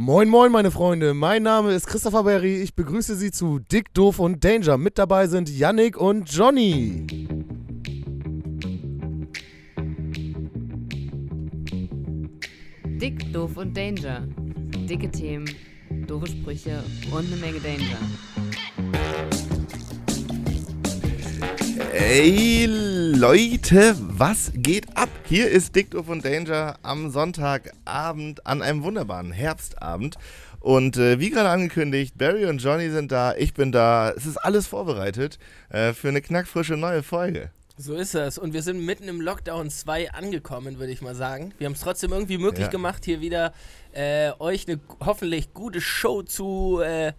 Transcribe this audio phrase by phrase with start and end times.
[0.00, 1.12] Moin, moin, meine Freunde.
[1.12, 2.62] Mein Name ist Christopher Berry.
[2.62, 4.78] Ich begrüße Sie zu Dick, Doof und Danger.
[4.78, 7.04] Mit dabei sind Yannick und Johnny.
[12.84, 14.28] Dick, Doof und Danger.
[14.88, 15.52] Dicke Themen,
[16.06, 16.80] doofe Sprüche
[17.10, 17.98] und eine Menge Danger.
[21.92, 22.66] Ey,
[23.16, 25.08] Leute, was geht ab?
[25.28, 30.16] Hier ist Dick Doof und Danger am Sonntagabend an einem wunderbaren Herbstabend.
[30.60, 34.10] Und äh, wie gerade angekündigt, Barry und Johnny sind da, ich bin da.
[34.10, 37.50] Es ist alles vorbereitet äh, für eine knackfrische neue Folge.
[37.76, 38.38] So ist es.
[38.38, 41.52] Und wir sind mitten im Lockdown 2 angekommen, würde ich mal sagen.
[41.58, 42.70] Wir haben es trotzdem irgendwie möglich Ja.
[42.70, 43.52] gemacht, hier wieder
[43.92, 47.12] äh, euch eine hoffentlich gute Show zu, äh,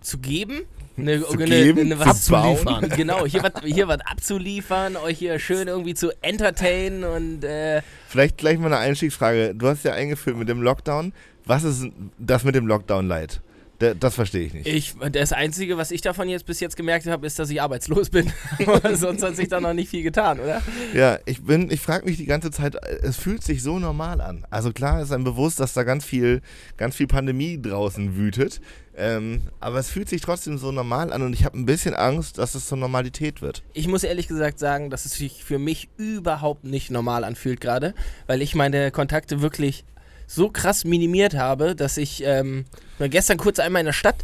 [0.00, 0.60] zu geben.
[0.96, 2.88] Eine, Zu geben, was zu abzuliefern.
[2.96, 8.38] Genau, hier was hier was abzuliefern, euch hier schön irgendwie zu entertainen und äh, Vielleicht
[8.38, 9.54] gleich mal eine Einstiegsfrage.
[9.54, 11.12] Du hast ja eingeführt mit dem Lockdown.
[11.46, 11.86] Was ist
[12.18, 13.40] das mit dem Lockdown leid?
[13.40, 13.43] Da-
[13.78, 14.66] Das verstehe ich nicht.
[14.66, 18.08] ich, das Einzige, was ich davon jetzt bis jetzt gemerkt habe, ist, dass ich arbeitslos
[18.10, 18.32] bin.
[18.94, 20.62] Sonst hat sich da noch nicht viel getan, oder?
[20.94, 24.46] Ja, ich bin, ich frage mich die ganze Zeit, es fühlt sich so normal an.
[24.50, 26.40] Also klar ist einem bewusst, dass da ganz viel,
[26.76, 28.60] ganz viel Pandemie draußen wütet.
[28.96, 32.38] Ähm, aber es fühlt sich trotzdem so normal an und ich habe ein bisschen Angst,
[32.38, 33.64] dass es zur Normalität wird.
[33.72, 37.94] Ich muss ehrlich gesagt sagen, dass es sich für mich überhaupt nicht normal anfühlt gerade,
[38.28, 39.84] weil ich meine Kontakte wirklich
[40.26, 42.64] so krass minimiert habe, dass ich ähm,
[42.98, 44.16] war gestern kurz einmal in der Stadt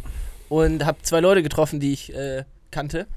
[0.49, 3.07] und habe zwei Leute getroffen, die ich äh, kannte.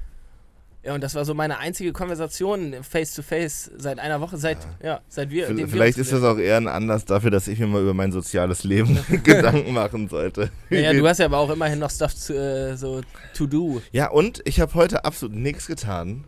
[0.85, 4.59] Ja, und das war so meine einzige Konversation face to face seit einer Woche, seit
[4.83, 5.49] ja, seit wir.
[5.57, 7.95] Wir Vielleicht uns ist das auch eher ein Anlass dafür, dass ich mir mal über
[7.95, 10.51] mein soziales Leben Gedanken machen sollte.
[10.69, 13.01] Naja, du hast ja aber auch immerhin noch Stuff zu, äh, so
[13.33, 13.81] to do.
[13.91, 16.23] Ja, und ich habe heute absolut nichts getan,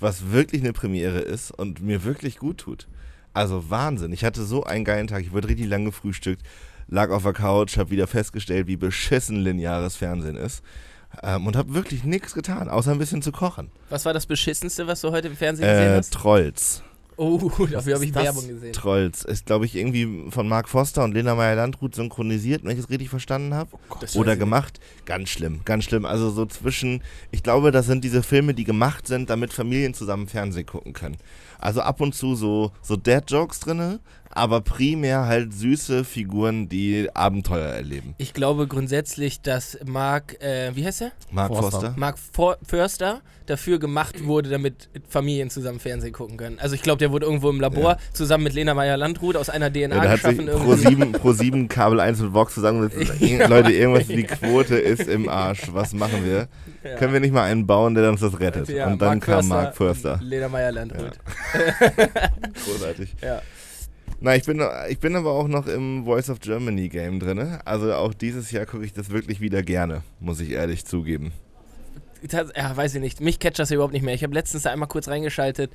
[0.00, 2.88] was wirklich eine Premiere ist und mir wirklich gut tut.
[3.34, 4.12] Also Wahnsinn.
[4.12, 5.22] Ich hatte so einen geilen Tag.
[5.22, 6.42] Ich wurde richtig lang gefrühstückt,
[6.88, 10.62] lag auf der Couch, habe wieder festgestellt, wie beschissen lineares Fernsehen ist.
[11.22, 13.70] Ähm, und habe wirklich nichts getan, außer ein bisschen zu kochen.
[13.88, 16.12] Was war das beschissenste, was du heute im Fernsehen gesehen Äh, hast?
[16.12, 16.82] Trolls.
[17.16, 17.38] Oh,
[17.70, 18.12] dafür habe ich?
[18.12, 18.72] Werbung gesehen.
[18.72, 19.24] Trolls.
[19.24, 23.10] Ist, glaube ich, irgendwie von Mark Foster und Lena Meyer-Landrut synchronisiert, wenn ich es richtig
[23.10, 23.70] verstanden habe.
[24.00, 24.80] Das Oder gemacht.
[25.04, 26.04] Ganz schlimm, ganz schlimm.
[26.04, 30.26] Also so zwischen, ich glaube, das sind diese Filme, die gemacht sind, damit Familien zusammen
[30.26, 31.16] Fernsehen gucken können.
[31.58, 34.00] Also ab und zu so, so Dad-Jokes drinne,
[34.34, 38.14] aber primär halt süße Figuren, die Abenteuer erleben.
[38.18, 41.12] Ich glaube grundsätzlich, dass Mark, äh, wie heißt er?
[41.30, 41.70] Mark Forster.
[41.70, 41.94] Foster.
[41.96, 46.58] Mark For Förster dafür gemacht wurde, damit Familien zusammen Fernsehen gucken können.
[46.58, 47.98] Also ich glaube, der wurde irgendwo im Labor Ja.
[48.14, 50.46] zusammen mit Lena Meyer-Landrut aus einer DNA Ja, da hat sich geschaffen.
[50.46, 50.88] Pro irgendwie.
[50.88, 53.12] 7, Pro 7 Kabel 1 und Vox zusammengesetzt.
[53.20, 53.46] Ja.
[53.48, 55.62] Leute, irgendwas, die Quote ist im Arsch.
[55.72, 56.48] Was machen wir?
[56.82, 56.96] Ja.
[56.96, 58.68] Können wir nicht mal einen bauen, der uns das rettet?
[58.68, 60.20] Ja, und dann Mark kam Förster Mark Förster.
[60.22, 61.12] Lena Meyer-Landrut.
[62.64, 63.14] Großartig.
[63.22, 63.42] Ja.
[64.24, 67.58] Na, ich bin, ich bin aber auch noch im Voice of Germany Game drin.
[67.66, 71.32] Also auch dieses Jahr gucke ich das wirklich wieder gerne, muss ich ehrlich zugeben.
[72.32, 73.20] Ja, weiß ich nicht.
[73.20, 74.14] Mich catcht das ja überhaupt nicht mehr.
[74.14, 75.70] Ich habe letztens da einmal kurz reingeschaltet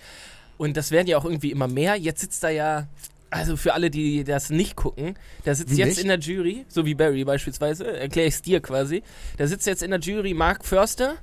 [0.57, 1.95] und das werden ja auch irgendwie immer mehr.
[1.95, 2.87] Jetzt sitzt da ja,
[3.29, 6.01] also für alle, die das nicht gucken, da sitzt Wie jetzt nicht?
[6.01, 9.03] in der Jury, so wie Barry beispielsweise, erkläre ich es dir quasi,
[9.37, 11.17] da sitzt jetzt in der Jury Mark Förster.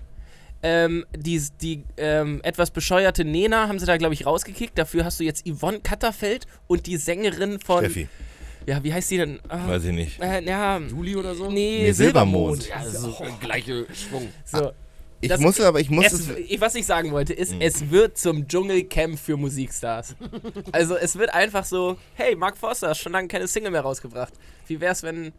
[0.62, 4.77] Ähm, die die ähm, etwas bescheuerte Nena haben sie da, glaube ich, rausgekickt.
[4.78, 7.81] Dafür hast du jetzt Yvonne Katterfeld und die Sängerin von.
[7.84, 8.09] Steffi,
[8.67, 9.39] Ja, wie heißt die denn?
[9.49, 10.21] Ah, weiß ich nicht.
[10.21, 11.50] äh, ja, Juli oder so?
[11.50, 12.62] nee, Nee, Silbermond.
[12.62, 12.69] Silbermond.
[12.69, 13.11] Ja, Das ist so.
[13.12, 14.28] so gleiche Schwung.
[14.44, 14.72] so.
[15.21, 16.61] Ich Das- muss aber, ich muss Es, es.
[16.61, 17.61] was ich sagen wollte, ist, Mhm.
[17.62, 20.15] es wird zum Dschungelcamp für Musikstars.
[20.73, 24.33] also es wird einfach so, hey, Mark Forster hast schon lange keine Single mehr rausgebracht.
[24.67, 25.33] Wie wär's, wenn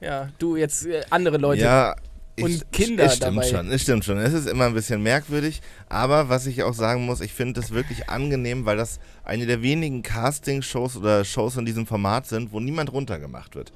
[0.00, 1.62] ja, du jetzt äh, andere Leute.
[1.62, 1.96] Ja.
[2.44, 3.48] Und Kinder es stimmt dabei.
[3.48, 4.18] schon, es stimmt schon.
[4.18, 7.70] Es ist immer ein bisschen merkwürdig, aber was ich auch sagen muss, ich finde das
[7.70, 12.60] wirklich angenehm, weil das eine der wenigen Casting-Shows oder Shows in diesem Format sind, wo
[12.60, 13.72] niemand runtergemacht wird.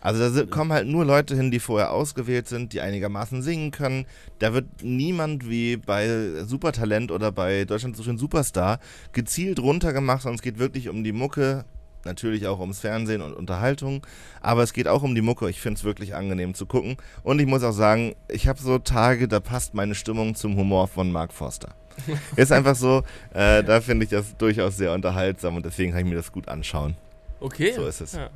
[0.00, 4.06] Also da kommen halt nur Leute hin, die vorher ausgewählt sind, die einigermaßen singen können.
[4.38, 8.80] Da wird niemand wie bei Supertalent oder bei Deutschland sucht den Superstar
[9.12, 11.66] gezielt runtergemacht, sondern es geht wirklich um die Mucke,
[12.04, 14.06] natürlich auch ums Fernsehen und Unterhaltung,
[14.40, 15.48] aber es geht auch um die Mucke.
[15.50, 16.96] Ich finde es wirklich angenehm zu gucken.
[17.22, 20.88] Und ich muss auch sagen, ich habe so Tage, da passt meine Stimmung zum Humor
[20.88, 21.74] von Mark Forster.
[22.36, 23.02] Ist einfach so,
[23.34, 26.48] äh, da finde ich das durchaus sehr unterhaltsam und deswegen kann ich mir das gut
[26.48, 26.96] anschauen.
[27.40, 27.72] Okay.
[27.74, 28.12] So ist es.
[28.12, 28.30] Ja.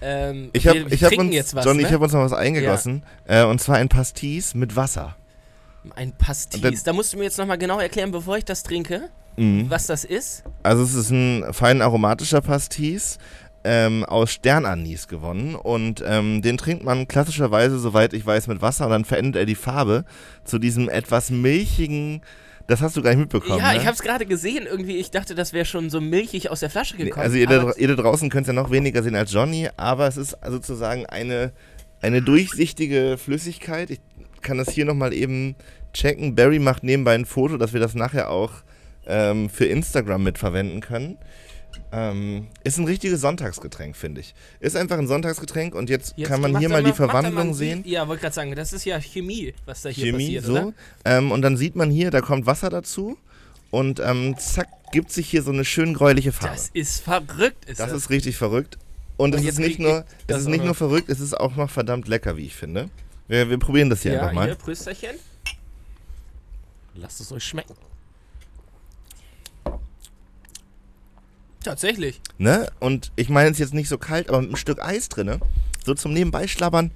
[0.00, 1.88] Ähm, Ich habe hab uns, jetzt was, Johnny, ne?
[1.88, 3.02] ich habe uns noch was eingegossen.
[3.26, 5.16] Äh, und zwar ein Pastis mit Wasser.
[5.94, 6.84] Ein Pastis.
[6.84, 9.66] Da musst du mir jetzt nochmal genau erklären, bevor ich das trinke, Mhm.
[9.68, 10.44] was das ist.
[10.62, 13.18] Also es ist ein fein aromatischer Pastis
[13.64, 18.86] ähm, aus Sternanis gewonnen und ähm, den trinkt man klassischerweise, soweit ich weiß, mit Wasser
[18.86, 20.04] und dann verändert er die Farbe
[20.44, 22.22] zu diesem etwas milchigen,
[22.66, 23.58] Das hast du gar nicht mitbekommen.
[23.58, 23.78] ja, ne?
[23.78, 24.66] ich habe es gerade gesehen.
[24.66, 27.22] Irgendwie, ich dachte, das wäre schon so milchig aus der Flasche gekommen.
[27.22, 30.06] Also ihr da, ihr da draußen könnt es ja noch weniger sehen als Johnny, aber
[30.06, 31.52] es ist sozusagen eine,
[32.00, 33.90] eine durchsichtige Flüssigkeit.
[33.90, 34.00] Ich
[34.40, 35.54] kann das hier nochmal eben
[35.92, 36.34] checken.
[36.34, 38.52] Barry macht nebenbei ein Foto, dass wir das nachher auch
[39.06, 41.18] ähm, für Instagram mitverwenden können.
[41.92, 44.34] Ähm, ist ein richtiges Sonntagsgetränk, finde ich.
[44.60, 47.48] Ist einfach ein Sonntagsgetränk und jetzt, Jetzt kann man hier er mal die er Verwandlung
[47.48, 47.82] mal- sehen.
[47.86, 50.74] Ja, wollte gerade sagen, das ist ja Chemie, was da hier Chemie, passiert, so.
[51.04, 53.18] Ähm, und dann sieht man hier, da kommt Wasser dazu
[53.70, 56.54] und ähm, zack, gibt sich hier so eine schön gräuliche Farbe.
[56.56, 57.90] Das ist verrückt, ist das.
[57.90, 58.78] Das ist richtig verrückt.
[59.16, 61.70] Und, Und es ist nicht nur, es ist nicht nur verrückt, es ist auch noch
[61.70, 62.88] verdammt lecker, wie ich finde.
[63.28, 64.46] Wir, wir probieren das hier ja, einfach mal.
[64.46, 65.16] hier, Prösterchen.
[66.94, 67.74] Lasst es euch schmecken.
[71.62, 72.20] Tatsächlich.
[72.38, 72.70] Ne?
[72.80, 75.40] Und ich meine es jetzt nicht so kalt, aber mit einem Stück Eis drin.
[75.84, 76.90] So zum Nebenbei schlabbern.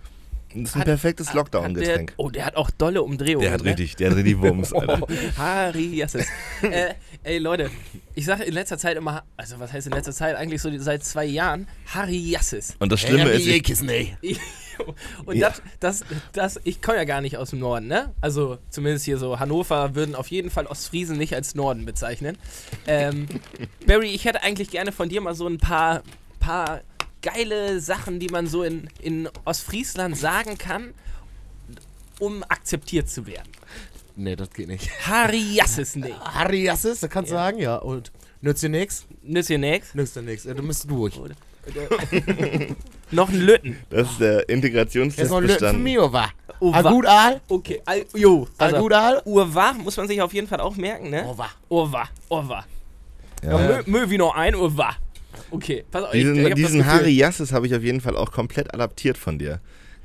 [0.54, 2.14] Das ist ein Hat- perfektes Lockdown-Getränk.
[2.16, 3.42] Oh, der hat auch dolle Umdrehungen.
[3.42, 3.70] Der hat ne?
[3.70, 5.00] richtig, der hat richtig Wumms, Alter.
[5.02, 6.26] Oh, Harry Jasses.
[6.62, 7.70] äh, ey, Leute,
[8.14, 10.36] ich sage in letzter Zeit immer, also was heißt in letzter Zeit?
[10.36, 12.76] Eigentlich so seit zwei Jahren, Harry Jasses.
[12.78, 14.16] Und das Schlimme ist, ich, Kissen, ey.
[15.24, 15.50] Und Ja.
[15.50, 18.12] das, das, das, ich komme ja gar nicht aus dem Norden, ne?
[18.20, 22.36] Also zumindest hier so Hannover würden auf jeden Fall Ostfriesen nicht als Norden bezeichnen.
[22.88, 23.26] Ähm,
[23.86, 26.02] Barry, ich hätte eigentlich gerne von dir mal so ein paar,
[26.40, 26.80] paar
[27.24, 30.92] geile Sachen, die man so in, in Ostfriesland sagen kann,
[32.20, 33.48] um akzeptiert zu werden.
[34.16, 34.88] Nee, das geht nicht.
[34.88, 36.12] Nee.
[36.22, 37.40] Harry Assis, da kannst du Ja.
[37.44, 37.76] sagen, ja.
[37.76, 38.12] Und
[38.42, 39.06] nützt dir nix?
[39.22, 39.92] Nützt ihr nix?
[39.94, 40.44] Nützt dir nix.
[40.44, 41.14] Du bist durch.
[43.10, 43.78] Noch ein Lütten.
[43.90, 45.82] das ist der Integrationstest Jetzt noch ein bestanden.
[45.82, 46.24] mir, wa?
[46.60, 47.40] A wa- gut Aal?
[47.48, 48.46] Okay, al, jo.
[48.58, 48.88] Also?
[49.24, 51.24] Urwa muss man sich auf jeden Fall auch merken, ne?
[51.26, 51.48] Oh, wa.
[51.68, 52.64] Urwa, Urwa.
[53.42, 53.50] Ja.
[53.60, 53.66] Ja.
[53.68, 54.94] Mö, mö wie noch ein Urwa.
[55.50, 56.14] Okay, pass auf.
[56.14, 59.18] ich- Diesen, ich das diesen Harry Jasses habe ich auf jeden Fall auch komplett adaptiert
[59.18, 59.60] von dir.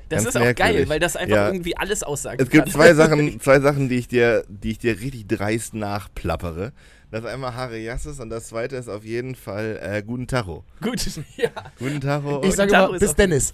[0.10, 0.90] Das ganz ist auch geil, merkwürdig.
[0.90, 1.48] weil das einfach Ja.
[1.52, 2.74] irgendwie alles aussagen Es gibt kann.
[2.74, 6.74] zwei Sachen, zwei Sachen, die ich dir, die ich dir richtig dreist nachplappere.
[7.12, 10.64] Das ist einmal Harry Jasses und das zweite ist auf jeden Fall äh, Guten Tacho.
[10.82, 11.00] Gut,
[11.38, 11.50] ja.
[11.78, 12.42] Guten Tacho.
[12.44, 13.54] Ich sage Taro immer, ist bis Dennis.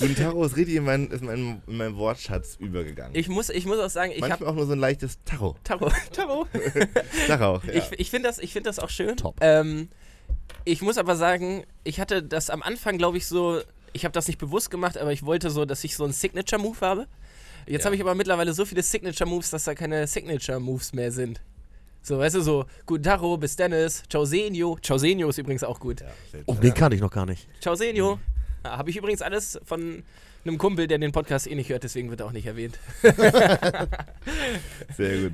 [0.00, 3.14] Guten Tacho ist richtig in, mein, ist mein, in meinen Wortschatz übergegangen.
[3.14, 5.56] Ich muss, ich muss auch sagen, ich habe Manchmal auch nur so ein leichtes Tacho.
[5.64, 6.46] Taro, Taro.
[7.26, 7.72] Tacho, ja.
[7.72, 9.16] Ich, ich finde das, ich find das auch schön.
[9.16, 9.36] Top.
[9.40, 9.88] Ähm,
[10.70, 13.60] ich muss aber sagen, ich hatte das am Anfang, glaube ich, so,
[13.92, 16.80] ich habe das nicht bewusst gemacht, aber ich wollte so, dass ich so einen Signature-Move
[16.80, 17.06] habe.
[17.66, 17.86] Jetzt Ja.
[17.86, 21.40] habe ich aber mittlerweile so viele Signature-Moves, dass da keine Signature-Moves mehr sind.
[22.02, 24.78] So, weißt du, so, guten Taro, bis Dennis, ciao Senio.
[24.82, 26.02] Ciao Senio ist übrigens auch gut.
[26.46, 27.46] Oh, den kann ich noch gar nicht.
[27.60, 28.18] Ciao Senio.
[28.64, 30.02] Ja, habe ich übrigens alles von
[30.44, 32.78] einem Kumpel, der den Podcast eh nicht hört, deswegen wird er auch nicht erwähnt.
[34.96, 35.32] Sehr gut.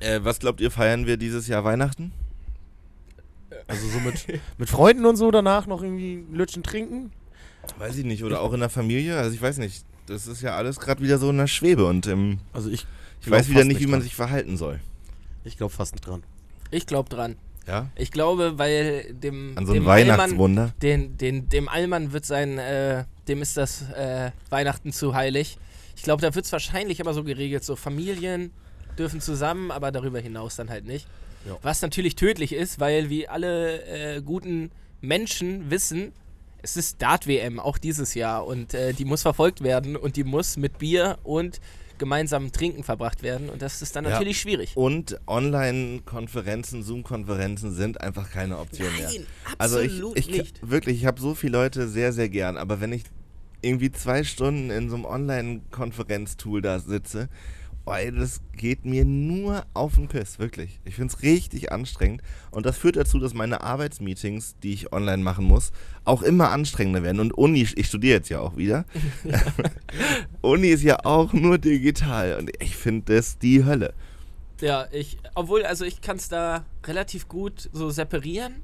[0.00, 2.12] Äh, was glaubt ihr, feiern wir dieses Jahr Weihnachten?
[3.70, 4.26] Also so mit,
[4.58, 7.12] mit Freunden und so danach noch irgendwie Lütschen trinken?
[7.78, 8.24] Weiß ich nicht.
[8.24, 9.16] Oder auch in der Familie?
[9.18, 9.84] Also ich weiß nicht.
[10.06, 12.84] Das ist ja alles gerade wieder so in der Schwebe und ähm, Also ich,
[13.20, 14.80] ich weiß wieder nicht, wie man sich verhalten soll.
[15.44, 16.24] Ich glaube fast nicht dran.
[16.72, 17.36] Ich glaube dran.
[17.66, 17.88] Ja?
[17.94, 20.74] Ich glaube, weil dem, An so dem ein Allmann, Weihnachtswunder.
[20.82, 25.58] den, den, dem Allmann wird sein, äh, dem ist das äh, Weihnachten zu heilig.
[25.96, 28.50] Ich glaube, da wird es wahrscheinlich immer so geregelt, so Familien
[28.98, 31.06] dürfen zusammen, aber darüber hinaus dann halt nicht.
[31.46, 31.56] Ja.
[31.62, 33.82] Was natürlich tödlich ist, weil wie alle
[34.16, 34.70] äh, guten
[35.00, 36.12] Menschen wissen,
[36.62, 38.46] es ist Dart-WM, auch dieses Jahr.
[38.46, 41.60] Und äh, die muss verfolgt werden und die muss mit Bier und
[41.96, 43.48] gemeinsamem Trinken verbracht werden.
[43.50, 44.10] Und das ist dann Ja.
[44.10, 44.72] natürlich schwierig.
[44.76, 49.10] Und Online-Konferenzen, Zoom-Konferenzen sind einfach keine Option mehr.
[49.10, 49.26] Nein,
[49.58, 50.70] Also ich, absolut ich nicht.
[50.70, 53.04] wirklich, ich habe so viele Leute sehr, sehr gern, aber wenn ich
[53.62, 57.28] irgendwie zwei Stunden in so einem Online-Konferenztool da sitze,
[57.86, 60.80] ey, das geht mir nur auf den Piss, wirklich.
[60.84, 65.22] Ich finde es richtig anstrengend und das führt dazu, dass meine Arbeitsmeetings, die ich online
[65.22, 65.72] machen muss,
[66.04, 67.20] auch immer anstrengender werden.
[67.20, 68.84] Und Uni, ich studiere jetzt ja auch wieder.
[70.40, 73.94] Uni ist ja auch nur digital und ich finde das die Hölle.
[74.60, 78.56] Ja, ich, obwohl, also ich kann es da relativ gut so separieren,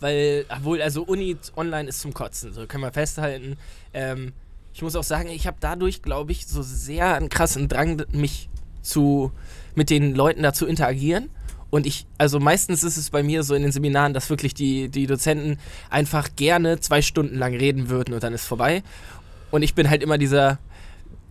[0.00, 3.56] weil, obwohl, also Uni online ist zum Kotzen, so können wir festhalten.
[3.92, 4.32] Ähm,
[4.72, 8.48] ich muss auch sagen, ich habe dadurch, glaube ich, so sehr einen krassen Drang, mich
[8.84, 9.32] zu,
[9.74, 11.30] mit den Leuten da zu interagieren.
[11.70, 14.88] Und ich, also meistens ist es bei mir so in den Seminaren, dass wirklich die,
[14.88, 15.58] die Dozenten
[15.90, 18.84] einfach gerne zwei Stunden lang reden würden und dann ist vorbei.
[19.50, 20.58] Und ich bin halt immer dieser,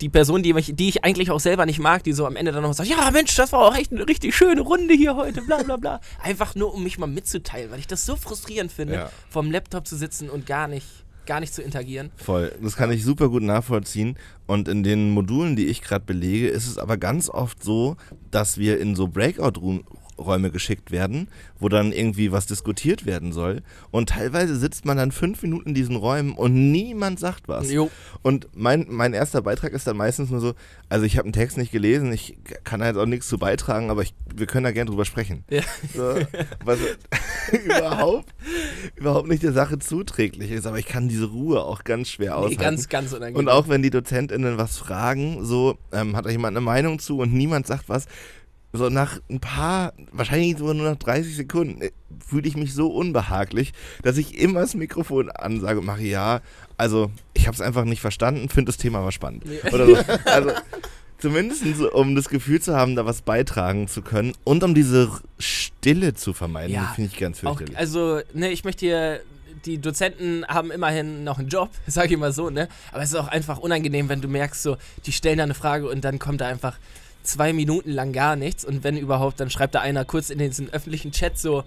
[0.02, 2.52] die Person, die, mich, die ich eigentlich auch selber nicht mag, die so am Ende
[2.52, 5.40] dann noch sagt, ja Mensch, das war auch echt eine richtig schöne Runde hier heute,
[5.40, 6.00] bla bla bla.
[6.22, 9.10] Einfach nur, um mich mal mitzuteilen, weil ich das so frustrierend finde, Ja.
[9.30, 10.86] vom Laptop zu sitzen und gar nicht,
[11.26, 12.10] gar nicht zu interagieren.
[12.16, 12.52] Voll.
[12.62, 14.16] Das kann ich super gut nachvollziehen.
[14.46, 17.96] Und in den Modulen, die ich gerade belege, ist es aber ganz oft so,
[18.30, 19.84] dass wir in so Breakout-Räumen
[20.18, 21.28] Räume geschickt werden,
[21.58, 23.62] wo dann irgendwie was diskutiert werden soll.
[23.90, 27.70] Und teilweise sitzt man dann fünf Minuten in diesen Räumen und niemand sagt was.
[27.70, 27.90] Jo.
[28.22, 30.54] Und mein, mein erster Beitrag ist dann meistens nur so,
[30.88, 33.90] also ich habe einen Text nicht gelesen, ich kann da jetzt auch nichts zu beitragen,
[33.90, 35.44] aber ich, wir können da gerne drüber sprechen.
[35.50, 35.62] Ja.
[35.94, 36.14] So,
[36.64, 36.78] was
[37.64, 38.34] überhaupt,
[38.96, 42.36] überhaupt nicht der Sache zuträglich ist, aber ich kann diese Ruhe auch ganz schwer Nee,
[42.36, 42.60] aushalten.
[42.60, 43.36] ganz, ganz unangenehm.
[43.38, 47.18] Und auch wenn die DozentInnen was fragen, so ähm, hat da jemand eine Meinung zu
[47.18, 48.06] und niemand sagt was,
[48.76, 51.90] so nach ein paar, wahrscheinlich sogar nur nach 30 Sekunden, äh,
[52.26, 56.40] fühle ich mich so unbehaglich, dass ich immer das Mikrofon ansage und mache, ja,
[56.76, 59.44] also ich habe es einfach nicht verstanden, finde das Thema aber spannend.
[59.46, 59.60] Nee.
[59.72, 59.96] Oder so.
[60.24, 60.50] Also
[61.18, 66.14] zumindest um das Gefühl zu haben, da was beitragen zu können und um diese Stille
[66.14, 67.78] zu vermeiden, Ja, finde ich ganz Auch, fürchterlich.
[67.78, 69.20] also, ne, ich möchte hier,
[69.64, 72.68] die Dozenten haben immerhin noch einen Job, sag ich mal so, ne?
[72.92, 74.76] Aber es ist auch einfach unangenehm, wenn du merkst, so,
[75.06, 76.76] die stellen da eine Frage und dann kommt da einfach
[77.24, 80.70] zwei Minuten lang gar nichts und wenn überhaupt, dann schreibt da einer kurz in diesen
[80.72, 81.64] öffentlichen Chat so,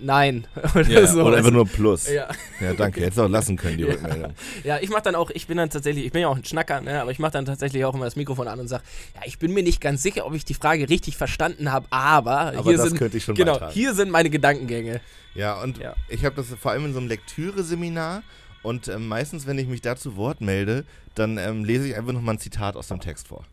[0.00, 1.22] nein, oder ja, so.
[1.24, 2.08] oder einfach nur Plus.
[2.10, 2.26] ja.
[2.60, 3.00] Ja, danke.
[3.00, 3.90] Hättest du auch lassen können, die Ja.
[3.92, 4.32] Rückmeldung.
[4.64, 6.80] ja, ich mach dann auch, ich bin dann tatsächlich, ich bin ja auch ein Schnacker,
[6.80, 7.00] ne?
[7.02, 8.82] Aber ich mach dann tatsächlich auch immer das Mikrofon an und sag,
[9.14, 12.52] ja, ich bin mir nicht ganz sicher, ob ich die Frage richtig verstanden habe, aber,
[12.56, 12.98] Aber hier sind,
[13.36, 13.72] genau, beitragen.
[13.72, 15.00] hier sind meine Gedankengänge.
[15.34, 15.94] Ja, und Ja.
[16.08, 18.22] ich habe das vor allem in so einem Lektüre-Seminar
[18.66, 22.12] und ähm, meistens, wenn ich mich da zu Wort melde, dann ähm, lese ich einfach
[22.12, 23.44] nochmal ein Zitat aus dem Text vor.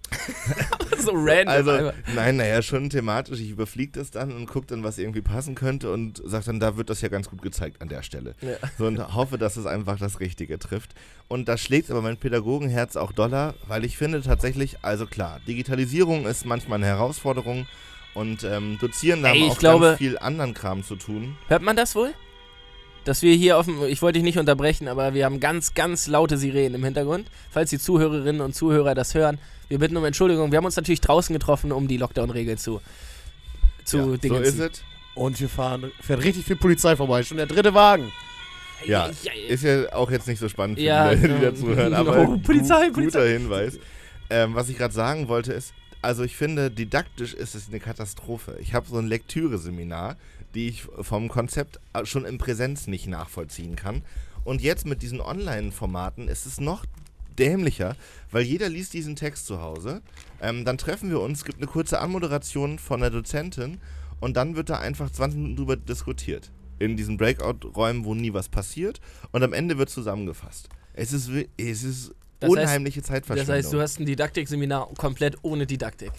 [0.97, 1.47] so random.
[1.49, 1.93] Also, einfach.
[2.15, 3.39] nein, naja, schon thematisch.
[3.39, 6.77] Ich überfliege das dann und gucke dann, was irgendwie passen könnte und sage dann, da
[6.77, 8.33] wird das ja ganz gut gezeigt an der Stelle.
[8.41, 8.55] Ja.
[8.79, 10.95] So und hoffe, dass es einfach das Richtige trifft.
[11.27, 16.25] Und da schlägt aber mein Pädagogenherz auch doller, weil ich finde tatsächlich, also klar, Digitalisierung
[16.25, 17.67] ist manchmal eine Herausforderung
[18.15, 21.37] und ähm, Dozieren haben Ey, ich auch glaube- ganz viel anderen Kram zu tun.
[21.49, 22.15] Hört man das wohl?
[23.05, 26.07] Dass wir hier auf dem, ich wollte dich nicht unterbrechen, aber wir haben ganz, ganz
[26.07, 27.27] laute Sirenen im Hintergrund.
[27.51, 30.51] Falls die Zuhörerinnen und Zuhörer das hören, wir bitten um Entschuldigung.
[30.51, 32.79] Wir haben uns natürlich draußen getroffen, um die Lockdown-Regeln zu,
[33.83, 34.83] zu ja, so ist es.
[35.15, 37.23] Und hier fahren, fährt richtig viel Polizei vorbei.
[37.23, 38.11] Schon der dritte Wagen.
[38.85, 39.09] Ja,
[39.47, 42.17] Ist ja auch jetzt nicht so spannend für Ja, die Leute, die da zuhören, aber
[42.27, 43.19] Oh, Polizei, gu- Polizei.
[43.19, 43.79] guter Hinweis.
[44.29, 48.57] Ähm, was ich gerade sagen wollte ist, also ich finde, didaktisch ist es eine Katastrophe.
[48.59, 50.17] Ich habe so ein Lektüre-Seminar,
[50.55, 54.03] die ich vom Konzept schon in Präsenz nicht nachvollziehen kann.
[54.43, 56.85] Und jetzt mit diesen Online-Formaten ist es noch
[57.39, 57.95] dämlicher,
[58.31, 60.01] weil jeder liest diesen Text zu Hause.
[60.41, 63.79] Ähm, dann treffen wir uns, es gibt eine kurze Anmoderation von der Dozentin
[64.19, 66.51] und dann wird da einfach 20 Minuten drüber diskutiert.
[66.79, 68.99] In diesen Breakout-Räumen, wo nie was passiert
[69.31, 70.69] und am Ende wird zusammengefasst.
[70.93, 73.47] Es ist, es ist Das heißt- unheimliche Zeitverschwendung.
[73.55, 76.11] Das heißt, du hast ein Didaktikseminar komplett ohne Didaktik.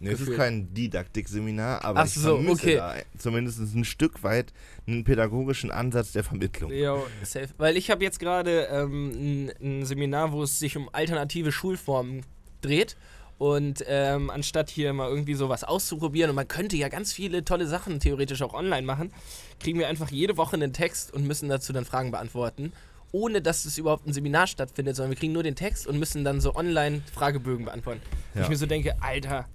[0.00, 2.76] Nee, es ist kein Didaktikseminar, aber Ach ich so, vermisse okay.
[2.76, 4.52] da zumindest ein Stück weit
[4.86, 6.72] einen pädagogischen Ansatz der Vermittlung.
[6.72, 7.48] Ja, safe.
[7.58, 12.22] Weil ich habe jetzt gerade ähm, ein, ein Seminar, wo es sich um alternative Schulformen
[12.60, 12.96] dreht.
[13.36, 17.66] Und ähm, anstatt hier mal irgendwie sowas auszuprobieren, und man könnte ja ganz viele tolle
[17.66, 19.12] Sachen theoretisch auch online machen,
[19.58, 22.72] kriegen wir einfach jede Woche einen Text und müssen dazu dann Fragen beantworten,
[23.10, 26.22] ohne dass es überhaupt ein Seminar stattfindet, sondern wir kriegen nur den Text und müssen
[26.24, 28.00] dann so online Fragebögen beantworten.
[28.34, 28.44] Wo Ja.
[28.44, 29.46] ich mir so denke, Alter,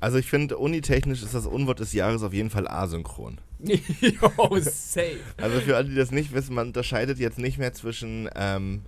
[0.00, 3.38] Also ich finde, unitechnisch ist das Unwort des Jahres auf jeden Fall asynchron.
[3.60, 5.18] yo, safe.
[5.38, 8.82] Also für alle, die das nicht wissen, man unterscheidet jetzt nicht mehr zwischen ähm,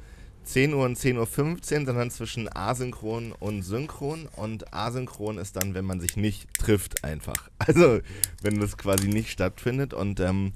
[0.44, 4.28] 10 Uhr und 10.15 Uhr, sondern zwischen asynchron und synchron.
[4.34, 7.50] Und asynchron ist dann, wenn man sich nicht trifft einfach.
[7.58, 8.00] Also
[8.40, 10.52] wenn das quasi nicht stattfindet und ähm,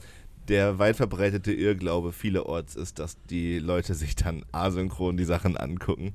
[0.48, 6.14] der weit verbreitete Irrglaube vielerorts ist, dass die Leute sich dann asynchron die Sachen angucken.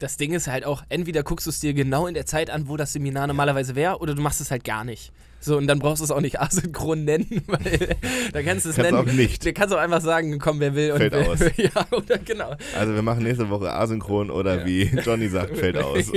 [0.00, 2.68] Das Ding ist halt auch, entweder guckst du es dir genau in der Zeit an,
[2.68, 5.12] wo das Seminar normalerweise wäre, oder du machst es halt gar nicht.
[5.40, 7.96] So, und dann brauchst du es auch nicht asynchron nennen, weil
[8.32, 9.08] da kannst du es Kannst nennen.
[9.08, 9.44] auch nicht.
[9.44, 11.38] Du kannst auch einfach sagen, komm, wer will und Fällt wer, aus.
[11.56, 12.56] Ja, oder genau.
[12.78, 14.66] Also wir machen nächste Woche asynchron oder Ja.
[14.66, 16.10] wie Johnny sagt, fällt aus.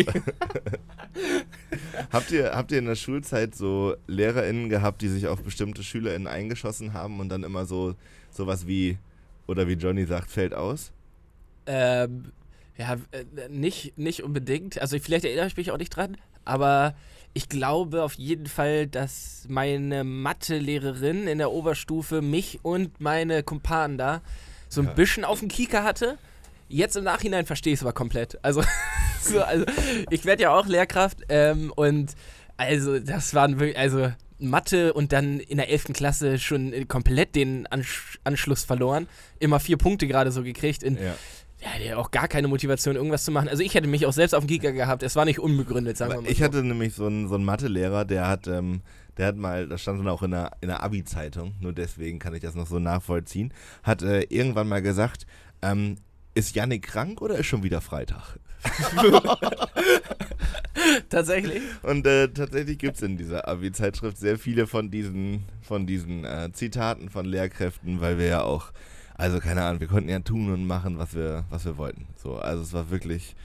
[2.11, 6.27] habt, ihr, habt ihr in der Schulzeit so LehrerInnen gehabt, die sich auf bestimmte SchülerInnen
[6.27, 7.95] eingeschossen haben und dann immer so
[8.31, 8.97] sowas wie,
[9.47, 10.91] oder wie Johnny sagt, fällt aus?
[11.65, 12.31] Ähm,
[12.77, 14.79] ja, äh, nicht, nicht unbedingt.
[14.81, 16.95] Also vielleicht erinnere ich mich auch nicht dran, aber
[17.33, 23.97] ich glaube auf jeden Fall, dass meine Mathelehrerin in der Oberstufe mich und meine Kumpanen
[23.97, 24.21] da
[24.69, 24.93] so ein Ja.
[24.93, 26.17] bisschen auf dem Kieker hatte.
[26.69, 28.37] Jetzt im Nachhinein verstehe ich es aber komplett.
[28.43, 28.61] Also,
[29.21, 29.65] so, also
[30.09, 32.13] ich werde ja auch Lehrkraft ähm, und
[32.57, 35.93] also das waren wirklich, also Mathe und dann in der 11.
[35.93, 39.07] Klasse schon äh, komplett den Ansch Anschluss verloren.
[39.39, 40.83] Immer vier Punkte gerade so gekriegt.
[40.83, 41.15] In, Ja.
[41.59, 43.49] Ja, der hat auch gar keine Motivation, irgendwas zu machen.
[43.49, 45.01] Also ich hätte mich auch selbst auf dem Giga gehabt.
[45.01, 46.29] Es war nicht unbegründet, sagen wir mal.
[46.29, 46.43] Ich so.
[46.43, 48.81] hatte nämlich so einen, so einen Mathelehrer, der hat, ähm,
[49.17, 52.35] der hat mal, das stand dann auch in der, in der Abi-Zeitung, nur deswegen kann
[52.35, 55.25] ich das noch so nachvollziehen, hat äh, irgendwann mal gesagt,
[55.63, 55.95] ähm,
[56.35, 58.37] ist Yannick krank oder ist schon wieder Freitag?
[61.09, 61.61] Tatsächlich.
[61.81, 66.51] Und äh, tatsächlich gibt es in dieser Abi-Zeitschrift sehr viele von diesen, von diesen äh,
[66.53, 68.71] Zitaten von Lehrkräften, weil wir ja auch,
[69.17, 72.07] also keine Ahnung, wir konnten ja tun und machen, was wir, was wir wollten.
[72.21, 73.35] So, also es war wirklich.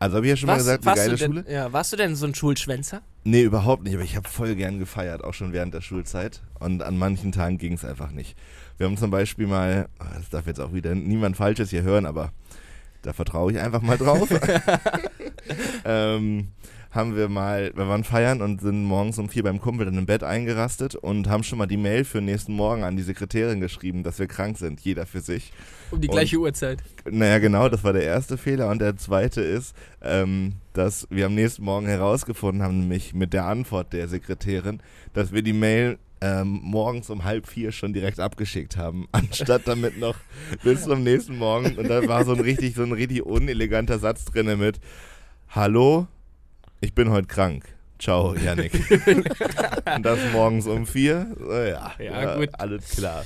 [0.00, 1.44] Also habe ich ja schon mal gesagt, eine geile denn, Schule.
[1.48, 3.00] Ja, warst du denn so ein Schulschwänzer?
[3.22, 6.42] Nee, überhaupt nicht, aber ich habe voll gern gefeiert, auch schon während der Schulzeit.
[6.58, 8.36] Und an manchen Tagen ging es einfach nicht.
[8.76, 12.06] Wir haben zum Beispiel mal, ah, das darf jetzt auch wieder niemand Falsches hier hören,
[12.06, 12.32] aber
[13.02, 14.28] da vertraue ich einfach mal drauf.
[15.84, 16.48] ähm,
[16.94, 20.06] haben wir mal, wir waren feiern und sind morgens um vier beim Kumpel dann im
[20.06, 24.04] Bett eingerastet und haben schon mal die Mail für nächsten Morgen an die Sekretärin geschrieben,
[24.04, 25.52] dass wir krank sind, jeder für sich.
[25.90, 26.82] Um die Und- gleiche Uhrzeit.
[27.10, 28.68] Naja, genau, das war der erste Fehler.
[28.70, 33.46] Und der zweite ist, ähm, dass wir am nächsten Morgen herausgefunden haben, nämlich mit der
[33.46, 34.80] Antwort der Sekretärin,
[35.14, 39.98] dass wir die Mail ähm, morgens um halb vier schon direkt abgeschickt haben, anstatt damit
[39.98, 40.14] noch
[40.62, 41.76] bis zum nächsten Morgen.
[41.76, 44.78] Und da war so ein richtig, so ein richtig uneleganter Satz drin mit
[45.50, 46.06] Hallo,
[46.84, 47.64] ich bin heute krank.
[47.98, 48.72] Ciao, Janik.
[49.96, 51.34] Und das morgens um vier.
[51.38, 52.50] So, ja, Ja, gut.
[52.58, 53.24] alles klar.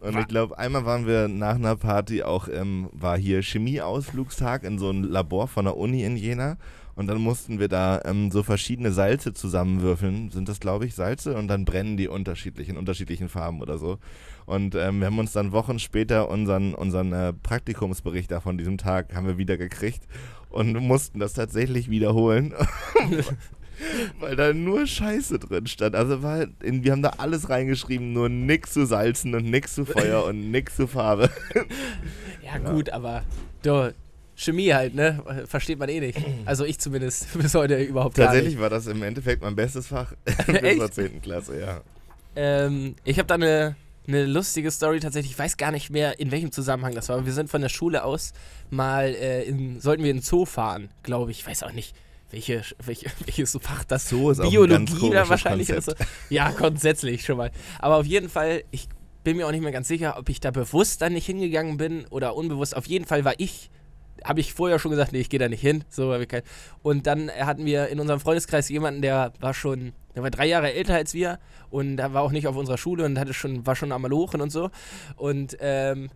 [0.00, 4.78] Und ich glaube, einmal waren wir nach einer Party auch, ähm, war hier Chemieausflugstag in
[4.78, 6.58] so einem Labor von der Uni in Jena.
[6.96, 11.36] Und dann mussten wir da ähm, so verschiedene Salze zusammenwürfeln, sind das, glaube ich, Salze,
[11.36, 13.98] und dann brennen die unterschiedlich, in unterschiedlichen Farben oder so.
[14.46, 18.78] Und ähm, wir haben uns dann Wochen später unseren, unseren äh, Praktikumsbericht da von diesem
[18.78, 20.02] Tag haben wir wieder gekriegt
[20.56, 22.54] und mussten das tatsächlich wiederholen.
[24.20, 25.94] Weil da nur Scheiße drin stand.
[25.94, 29.84] Also war, in, wir haben da alles reingeschrieben, nur nix zu Salzen und nix zu
[29.84, 31.28] Feuer und nix zu Farbe.
[32.42, 33.22] Ja, gut, aber
[33.62, 33.92] du,
[34.34, 35.22] Chemie halt, ne?
[35.46, 36.18] Versteht man eh nicht.
[36.44, 38.62] Also ich zumindest bis heute überhaupt gar Tatsächlich nicht.
[38.62, 40.78] war das im Endeffekt mein bestes Fach bis Echt?
[40.78, 41.22] zur 10.
[41.22, 41.80] Klasse, ja.
[42.34, 43.76] Ähm, ich habe da eine,
[44.08, 45.32] eine lustige Story tatsächlich.
[45.32, 47.24] Ich weiß gar nicht mehr, in welchem Zusammenhang das war.
[47.24, 48.32] Wir sind von der Schule aus
[48.70, 51.40] mal, äh, in, sollten wir in den Zoo fahren, glaube ich.
[51.40, 51.94] Ich weiß auch nicht,
[52.30, 55.92] welche, welche, welches Fach das Zoo ist Biologie da wahrscheinlich so.
[56.30, 57.50] Ja, grundsätzlich schon mal.
[57.78, 58.88] Aber auf jeden Fall, ich
[59.24, 62.06] bin mir auch nicht mehr ganz sicher, ob ich da bewusst dann nicht hingegangen bin
[62.10, 62.76] oder unbewusst.
[62.76, 63.70] Auf jeden Fall war ich,
[64.24, 65.84] habe ich vorher schon gesagt, nee, ich gehe da nicht hin.
[65.88, 66.16] So,
[66.82, 70.72] und dann hatten wir in unserem Freundeskreis jemanden, der war schon, der war drei Jahre
[70.72, 71.38] älter als wir
[71.70, 74.40] und der war auch nicht auf unserer Schule und hatte schon, war schon am Malochen
[74.40, 74.70] und so.
[75.16, 76.08] Und ähm,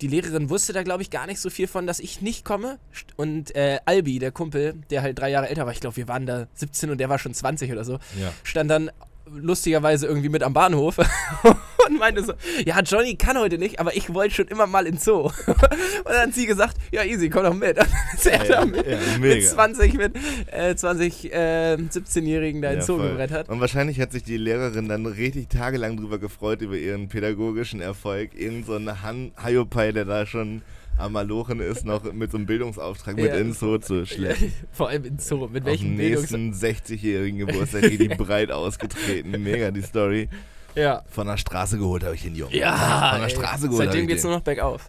[0.00, 2.78] die Lehrerin wusste da, glaube ich, gar nicht so viel von, dass ich nicht komme.
[3.16, 6.24] Und äh, Albi, der Kumpel, der halt drei Jahre älter war, ich glaube, wir waren
[6.26, 8.32] da 17 und der war schon 20 oder so, Ja.
[8.42, 8.90] stand dann
[9.26, 10.96] lustigerweise irgendwie mit am Bahnhof
[11.88, 12.32] und meinte so,
[12.64, 15.30] ja, Johnny kann heute nicht, aber ich wollte schon immer mal ins Zoo.
[15.46, 17.78] Und dann hat sie gesagt, ja, easy, komm doch mit.
[17.78, 19.46] Und dann ist er Ja, da mit, ja, mit mega.
[19.48, 20.12] 20, mit
[20.52, 23.08] äh, 20, äh, 17-Jährigen da ins Zoo voll.
[23.10, 23.48] gebrettert.
[23.48, 28.30] Und wahrscheinlich hat sich die Lehrerin dann richtig tagelang drüber gefreut, über ihren pädagogischen Erfolg.
[28.34, 30.62] Irgend so ein Han Hayopai, der da schon
[30.98, 33.36] am Malochen ist, noch mit so einem Bildungsauftrag mit Ja.
[33.36, 34.52] ins Zoo zu schleppen.
[34.72, 35.48] Vor allem ins Zoo.
[35.48, 36.30] Mit welchem dem Bildungs...
[36.30, 36.52] nächsten
[36.94, 39.30] 60-jährigen Geburtstag richtig breit ausgetreten.
[39.42, 40.28] Mega die Story.
[40.74, 41.02] Ja.
[41.08, 42.54] Von der Straße geholt habe ich den Jungen.
[42.54, 43.34] Ja, Von der ey.
[43.34, 44.30] Straße geholt hab Seitdem geht's den.
[44.30, 44.88] nur noch bergauf.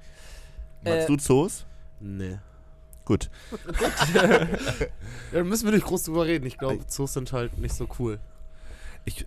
[0.83, 1.65] Magst äh, du Zoos?
[1.99, 2.37] Nee.
[3.05, 3.29] Gut.
[5.31, 6.45] Ja, da müssen wir nicht groß drüber reden.
[6.45, 8.19] Ich glaube, Zoos sind halt nicht so cool.
[9.05, 9.25] Ich,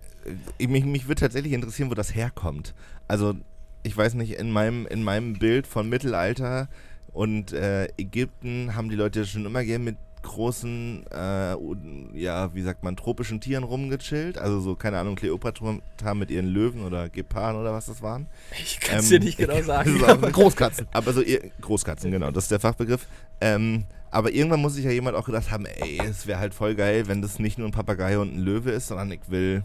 [0.59, 2.75] äh, mich, mich würde tatsächlich interessieren, wo das herkommt.
[3.09, 3.35] Also,
[3.83, 6.69] ich weiß nicht, in meinem, in meinem Bild von Mittelalter
[7.13, 11.55] und äh, Ägypten haben die Leute schon immer gern mit großen, äh,
[12.19, 14.37] ja, wie sagt man, tropischen Tieren rumgechillt.
[14.39, 15.79] Also so, keine Ahnung, Kleopatra
[16.15, 18.27] mit ihren Löwen oder Geparden oder was das waren.
[18.61, 20.01] Ich kann es Ähm, dir nicht genau ich- sagen.
[20.33, 20.89] Großkatzen.
[20.93, 23.07] Aber so, ihr, Großkatzen, genau, das ist der Fachbegriff.
[23.41, 26.75] Ähm, aber irgendwann muss sich ja jemand auch gedacht haben, ey, es wäre halt voll
[26.75, 29.63] geil, wenn das nicht nur ein Papagei und ein Löwe ist, sondern ich will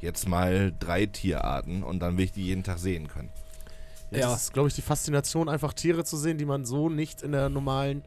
[0.00, 3.28] jetzt mal drei Tierarten und dann will ich die jeden Tag sehen können.
[4.12, 4.30] Ja.
[4.30, 7.30] Das ist, glaube ich, die Faszination, einfach Tiere zu sehen, die man so nicht in
[7.32, 8.02] der normalen.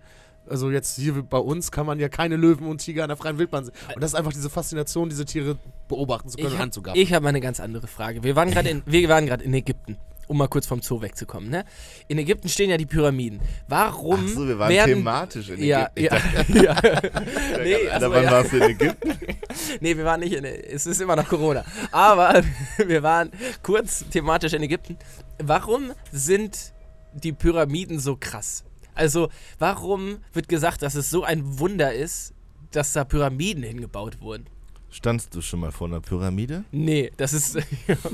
[0.47, 3.37] Also jetzt hier bei uns kann man ja keine Löwen und Tiger in der freien
[3.37, 3.73] Wildbahn sehen.
[3.95, 6.99] Und das ist einfach diese Faszination, diese Tiere beobachten zu können Ich und hab- anzugaben.
[6.99, 8.23] Ich habe mal eine ganz andere Frage.
[8.23, 11.49] Wir waren gerade in, wir waren gerade in Ägypten, um mal kurz vom Zoo wegzukommen.
[11.49, 11.63] Ne?
[12.09, 13.39] In Ägypten stehen ja die Pyramiden.
[13.69, 16.57] Warum Ach so, wir waren werden thematisch in ja, Ägypten.
[16.57, 17.59] Ja, ja.
[17.63, 18.31] nee, also, wann ja.
[18.31, 19.13] warst du in Ägypten?
[19.79, 20.43] nee, wir waren nicht in.
[20.43, 21.63] Es ist immer noch Corona.
[21.91, 22.41] Aber
[22.85, 24.97] wir waren kurz thematisch in Ägypten.
[25.41, 26.73] Warum sind
[27.13, 28.63] die Pyramiden so krass?
[28.95, 29.29] Also,
[29.59, 32.33] warum wird gesagt, dass es so ein Wunder ist,
[32.71, 34.45] dass da Pyramiden hingebaut wurden?
[34.89, 36.63] Standst du schon mal vor einer Pyramide?
[36.71, 37.57] Nee, das ist.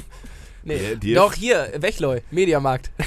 [0.63, 0.97] nee.
[1.03, 2.91] Ja, Doch, hier, Wechleu, Mediamarkt.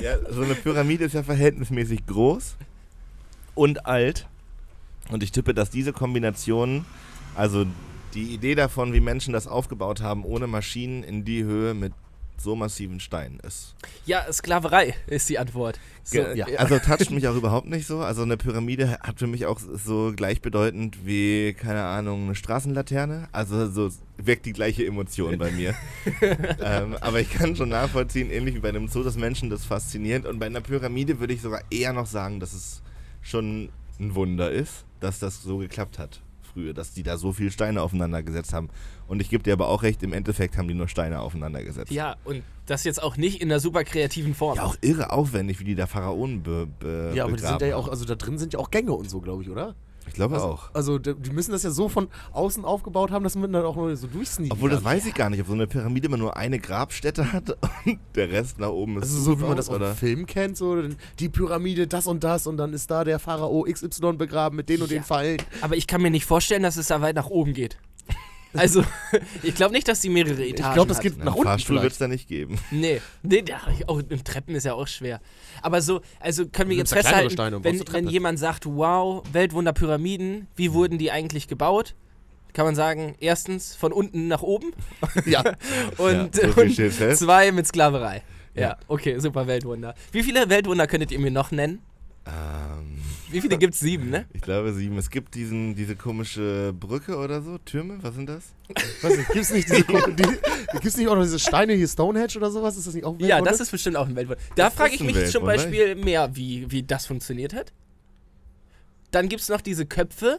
[0.00, 2.56] Ja, so eine Pyramide ist ja verhältnismäßig groß
[3.54, 4.26] und alt.
[5.10, 6.84] Und ich tippe, dass diese Kombination,
[7.34, 7.66] also
[8.14, 11.92] die Idee davon, wie Menschen das aufgebaut haben, ohne Maschinen in die Höhe mit
[12.42, 13.74] so massiven Steinen ist.
[14.04, 15.78] Ja, Sklaverei ist die Antwort.
[16.04, 16.46] So, ja.
[16.56, 18.00] Also toucht mich auch überhaupt nicht so.
[18.00, 23.28] Also eine Pyramide hat für mich auch so gleichbedeutend wie, keine Ahnung, eine Straßenlaterne.
[23.32, 25.74] Also so weckt die gleiche Emotion bei mir.
[26.60, 30.26] ähm, aber ich kann schon nachvollziehen, ähnlich wie bei einem Zoo, dass Menschen das fasziniert.
[30.26, 32.82] Und bei einer Pyramide würde ich sogar eher noch sagen, dass es
[33.20, 36.20] schon ein Wunder ist, dass das so geklappt hat
[36.52, 38.68] früher, dass die da so viele Steine aufeinander gesetzt haben.
[39.06, 41.90] Und ich gebe dir aber auch recht, im Endeffekt haben die nur Steine aufeinander gesetzt.
[41.90, 44.56] ja, und das jetzt auch nicht in einer super kreativen Form.
[44.56, 47.76] Ja, auch irre aufwendig, wie die da Pharaonen be, be Ja, aber die sind ja
[47.76, 49.74] auch, also da drin sind ja auch Gänge und so, glaube ich, oder?
[50.06, 50.70] Ich glaube Also, auch.
[50.74, 53.96] also die müssen das ja so von außen aufgebaut haben, dass man dann auch nur
[53.96, 54.92] so durchsneaken Obwohl, das kann.
[54.92, 57.50] weiß ich gar nicht, ob so eine Pyramide immer nur eine Grabstätte hat
[57.86, 59.04] und der Rest nach oben ist.
[59.04, 59.94] Also so wie man das aus, oder?
[59.94, 60.82] Film kennt, so
[61.18, 64.82] die Pyramide, das und das und dann ist da der Pharao XY begraben mit den
[64.82, 64.98] und Ja.
[64.98, 65.38] den Fallen.
[65.60, 67.78] Aber ich kann mir nicht vorstellen, dass es da weit nach oben geht.
[68.54, 68.84] Also,
[69.42, 71.04] ich glaube nicht, dass die mehrere Etagen glaube, das hat.
[71.04, 72.58] geht Na, nach einen unten Fahrstuhl wird es da nicht geben.
[72.70, 75.20] Nee, nee ja, auch, und Treppen ist ja auch schwer.
[75.60, 80.72] Aber so, also können wir jetzt festhalten, Steine wenn, wenn jemand sagt, wow, Weltwunder-Pyramiden, wie
[80.72, 81.94] wurden die eigentlich gebaut?
[82.52, 84.72] Kann man sagen, erstens von unten nach oben
[85.24, 85.42] Ja,
[85.96, 88.22] und, Ja, so und zwei mit Sklaverei.
[88.54, 88.62] Ja.
[88.62, 88.76] Ja.
[88.88, 89.94] okay, super Weltwunder.
[90.10, 91.80] Wie viele Weltwunder könntet ihr mir noch nennen?
[92.24, 92.98] Ähm,
[93.30, 93.80] Wie viele gibt's?
[93.80, 94.26] Sieben, ne?
[94.32, 94.96] ich glaube sieben.
[94.96, 97.58] Es gibt diesen, diese komische Brücke oder so.
[97.58, 98.44] Türme, was sind das?
[99.02, 100.38] weiß nicht, gibt's nicht diese die,
[100.80, 102.76] gibt's nicht auch noch diese Steine hier Stonehenge oder sowas?
[102.76, 104.40] Ist das nicht auch ein Ja, das ist bestimmt auch ein Weltwunder.
[104.54, 105.46] Da frage ich mich zum Weltwunder.
[105.46, 107.72] Beispiel mehr, wie, wie das funktioniert hat.
[109.10, 110.38] Dann gibt es noch diese Köpfe,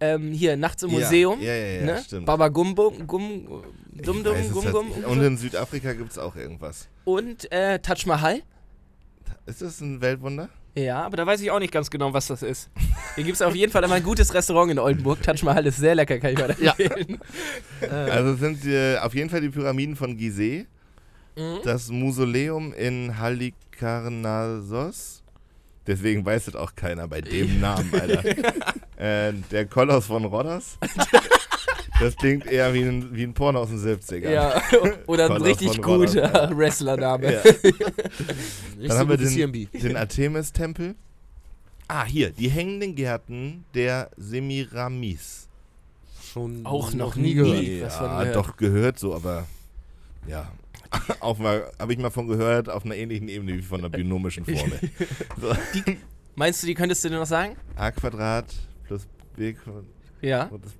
[0.00, 1.40] ähm, hier nachts im Ja, Museum.
[1.40, 2.02] ja, ja, ja, ne?
[2.04, 2.26] stimmt.
[2.26, 3.62] Baba Gumbo, Gum,
[3.92, 4.88] Dum weiß Dum, es Gum Gum.
[4.88, 5.04] nicht.
[5.06, 6.88] und in Südafrika gibt es auch irgendwas.
[7.04, 8.42] Und äh, Taj Mahal.
[9.46, 10.48] Ist das ein Weltwunder?
[10.76, 12.70] Ja, aber da weiß ich auch nicht ganz genau, was das ist.
[13.16, 15.20] Hier gibt es auf jeden Fall immer ein gutes Restaurant in Oldenburg.
[15.22, 16.74] Taj Mahal ist sehr lecker, kann ich mal Ja.
[16.78, 17.18] empfehlen.
[17.90, 20.66] Also sind äh, auf jeden Fall die Pyramiden von Gizeh,
[21.36, 21.58] Mhm.
[21.64, 25.22] das Mausoleum in Halikarnassos.
[25.86, 28.24] Deswegen weiß es auch keiner bei dem Namen, Alter.
[28.96, 30.78] äh, der Koloss von Rhodos.
[32.00, 34.30] Das klingt eher wie ein, wie ein Porno aus den 70ern.
[34.30, 34.62] Ja,
[35.06, 36.50] oder ein richtig guter.
[36.56, 37.34] Wrestlername.
[37.34, 37.42] Ja.
[38.88, 40.94] Dann haben wir den, den Artemis-Tempel.
[41.88, 45.48] Ah, hier, die hängenden Gärten der Semiramis.
[46.32, 47.34] Schon Auch noch nie nie.
[47.34, 47.92] gehört.
[47.92, 49.46] von ja, doch gehört so, aber
[50.26, 50.50] ja.
[51.20, 54.44] Auch mal, habe ich mal von gehört, auf einer ähnlichen Ebene wie von der binomischen
[54.44, 54.80] Formel.
[55.40, 55.52] So.
[56.34, 57.56] Meinst du, die könntest du dir noch sagen?
[57.76, 58.46] A Quadrat
[58.86, 59.84] plus B Quadrat.
[60.22, 60.44] Ja.
[60.44, 60.79] Rechts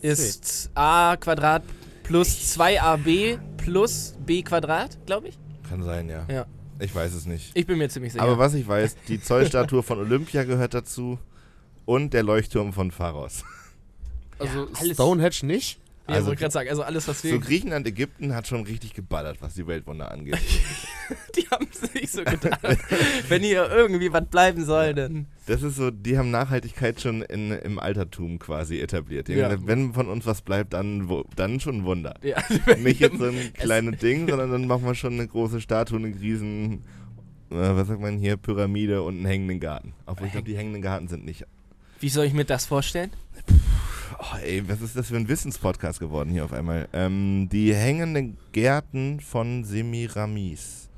[0.00, 1.62] Ist a Quadrat
[2.02, 5.38] plus 2ab plus b Quadrat, glaube ich.
[5.68, 6.26] Kann sein, ja.
[6.30, 6.46] Ja.
[6.78, 7.52] Ich weiß es nicht.
[7.54, 8.24] Ich bin mir ziemlich sicher.
[8.24, 11.18] Aber was ich weiß, die Zollstatue von Olympia gehört dazu
[11.84, 13.44] und der Leuchtturm von Pharos.
[14.38, 15.78] Also Ja, alles- Stonehenge nicht?
[16.08, 17.30] Ja, also- wollte gerade sagen, also alles, was wir.
[17.32, 20.36] So Griechenland, Ägypten hat schon richtig geballert, was die Weltwunder angeht.
[21.36, 22.58] die haben es nicht so getan.
[23.28, 25.26] Wenn hier irgendwie was bleiben soll, dann.
[25.46, 29.28] Das ist so, die haben Nachhaltigkeit schon in, im Altertum quasi etabliert.
[29.28, 29.48] Ja.
[29.48, 32.14] gesagt, Wenn von uns was bleibt, dann, wo, dann schon ein Wunder.
[32.22, 32.42] Ja,
[32.78, 36.08] Nicht jetzt so ein kleines Ding, sondern dann machen wir schon eine große Statue, eine
[36.08, 36.84] riesen,
[37.50, 39.94] äh, was sagt man hier, Pyramide und einen hängenden Garten.
[40.06, 41.44] Obwohl ich glaube, die hängenden Garten sind nicht.
[42.00, 43.10] Wie soll ich mir das vorstellen?
[44.24, 46.86] Oh, ey, was ist das für ein Wissenspodcast geworden hier auf einmal?
[46.92, 50.88] Ähm, die hängenden Gärten von Semiramis.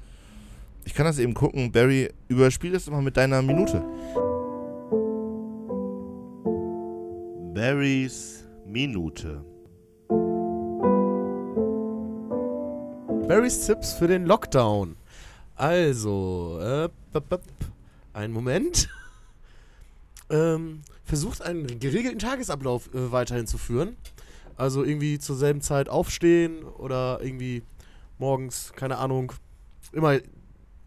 [0.84, 1.72] Ich kann das eben gucken.
[1.72, 3.82] Barry, überspiel das doch mal mit deiner Minute.
[7.54, 9.42] Barrys Minute.
[13.26, 14.96] Barrys Tipps für den Lockdown.
[15.56, 17.42] Also, äh, bap, bap,
[18.12, 18.90] einen Moment.
[20.30, 23.96] ähm, versucht einen geregelten Tagesablauf äh, weiterhin zu führen.
[24.56, 27.62] Also irgendwie zur selben Zeit aufstehen oder irgendwie
[28.18, 29.32] morgens, keine Ahnung,
[29.92, 30.20] immer,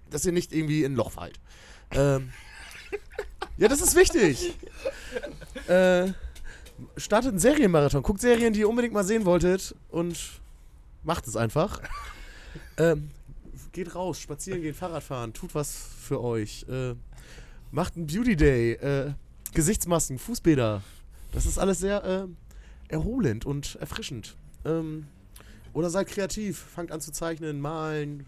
[0.09, 1.39] dass ihr nicht irgendwie in ein Loch fallt.
[1.91, 2.29] Ähm,
[3.57, 4.53] ja, das ist wichtig.
[5.67, 6.13] äh,
[6.95, 8.03] startet einen Serienmarathon.
[8.03, 10.17] Guckt Serien, die ihr unbedingt mal sehen wolltet und
[11.03, 11.81] macht es einfach.
[12.77, 13.11] ähm,
[13.77, 16.65] geht raus, spazieren gehen, Fahrrad fahren, tut was für euch.
[16.67, 16.95] Äh,
[17.69, 19.13] macht einen Beauty Day, äh,
[19.57, 20.83] Gesichtsmasken, Fußbäder.
[21.31, 24.37] Das ist alles sehr äh, erholend und erfrischend.
[24.63, 25.07] Ähm,
[25.73, 28.27] oder seid kreativ, fangt an zu zeichnen, malen,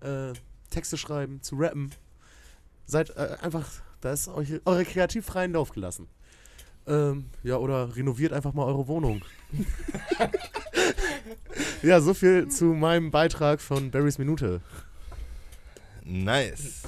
[0.00, 0.34] äh,
[0.68, 1.92] Texte schreiben, zu rappen.
[2.84, 3.70] Seid äh, einfach,
[4.02, 6.08] da ist euch, eure kreativ freien Lauf gelassen.
[6.86, 9.24] Ähm, ja, oder renoviert einfach mal eure Wohnung.
[11.82, 14.60] ja, so viel zu meinem Beitrag von Barrys Minute.
[16.04, 16.82] Nice.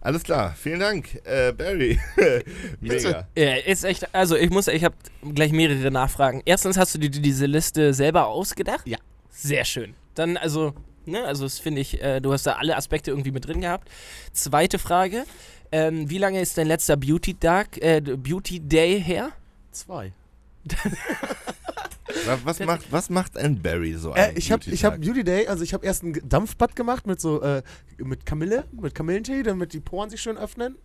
[0.00, 1.98] Alles klar, vielen Dank, äh, Barry.
[2.80, 3.26] Mega.
[3.36, 4.14] Ja, ist echt.
[4.14, 4.94] Also, ich muss, ich habe
[5.34, 6.42] gleich mehrere Nachfragen.
[6.44, 8.86] Erstens, hast du dir diese Liste selber ausgedacht?
[8.86, 8.98] Ja.
[9.30, 9.94] Sehr schön.
[10.14, 10.74] Dann, also,
[11.06, 13.88] ne, also das finde ich, äh, du hast da alle Aspekte irgendwie mit drin gehabt.
[14.32, 15.24] Zweite Frage.
[15.70, 19.30] Ähm, wie lange ist dein letzter Beauty, Tag, äh, Beauty Day her?
[19.70, 20.12] Zwei.
[22.26, 25.14] Wa- Was macht, was macht ein Barry so Äh, ich habe ich hab Beauty-Tag?
[25.14, 27.62] Beauty Day, also ich habe erst ein Dampfbad gemacht mit so äh,
[27.98, 30.76] mit Kamille, mit Kamillentee, damit die Poren sich schön öffnen.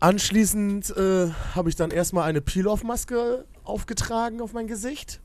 [0.00, 5.20] Anschließend äh, habe ich dann erstmal eine Peel-Off-Maske aufgetragen auf mein Gesicht,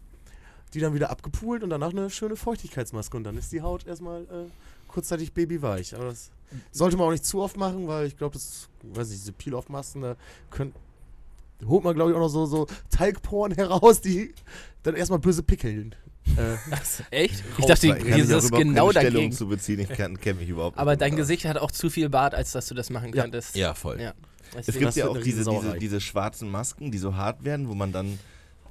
[0.74, 4.22] die dann wieder abgepult und danach eine schöne Feuchtigkeitsmaske und dann ist die Haut erstmal
[4.24, 4.46] äh,
[4.88, 5.96] kurzzeitig babyweich.
[5.96, 6.30] Aber das
[6.72, 10.02] sollte man auch nicht zu oft machen, weil ich glaube, das, weiß nicht, diese Peel-Off-Masken,
[10.02, 10.16] da
[10.50, 10.74] könnt,
[11.66, 14.34] holt man glaube ich auch noch so, so Talgporen heraus, die
[14.84, 15.96] dann erstmal böse pickeln.
[16.38, 16.56] Äh,
[17.24, 17.44] Echt?
[17.58, 19.32] Ich dachte, Ich kann hier ist genau keine Stellung dagegen.
[19.32, 19.80] zu beziehen.
[19.80, 21.18] Ich kenne mich überhaupt Aber nicht dein aus.
[21.18, 23.24] Gesicht hat auch zu viel Bart, als dass du das machen Ja.
[23.24, 23.56] könntest.
[23.56, 24.00] Ja, voll.
[24.00, 24.14] Ja.
[24.56, 27.92] Es gibt ja auch diese, diese, diese schwarzen Masken, die so hart werden, wo man
[27.92, 28.20] dann.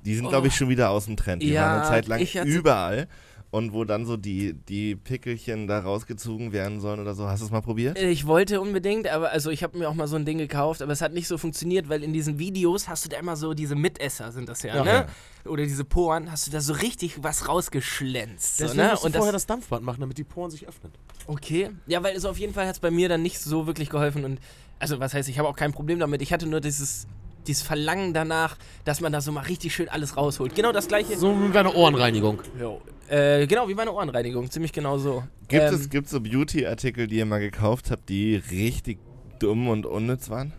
[0.05, 0.29] Die sind, Oh.
[0.29, 1.43] glaube ich, schon wieder aus dem Trend.
[1.43, 3.09] Die Ja, waren eine Zeit lang ich hatte- überall.
[3.51, 7.27] Und wo dann so die, die Pickelchen da rausgezogen werden sollen oder so.
[7.29, 7.99] Hast du es mal probiert?
[7.99, 10.93] Ich wollte unbedingt, aber also ich habe mir auch mal so ein Ding gekauft, aber
[10.93, 13.75] es hat nicht so funktioniert, weil in diesen Videos hast du da immer so diese
[13.75, 14.85] Mitesser sind das ja, Ja.
[14.85, 15.07] ne?
[15.47, 18.59] Oder diese Poren, hast du da so richtig was rausgeschlänzt.
[18.59, 18.89] So, ne?
[18.91, 20.93] musst du Und vorher das, das Dampfbad machen, damit die Poren sich öffnen.
[21.27, 21.71] okay.
[21.87, 24.25] Ja, weil es auf jeden Fall hat es bei mir dann nicht so wirklich geholfen
[24.27, 24.41] und
[24.79, 26.21] also was heißt, ich habe auch kein Problem damit.
[26.21, 27.07] Ich hatte nur dieses
[27.47, 30.55] dieses Verlangen danach, dass man da so mal richtig schön alles rausholt.
[30.55, 31.17] Genau das gleiche.
[31.17, 32.43] So wie bei einer Ohrenreinigung.
[32.61, 32.83] Jo.
[33.09, 35.25] Äh, genau wie meine Ohrenreinigung, ziemlich genau so.
[35.49, 38.99] Gibt Ähm, es gibt's so Beauty-Artikel, die ihr mal gekauft habt, die richtig
[39.39, 40.53] dumm und unnütz waren?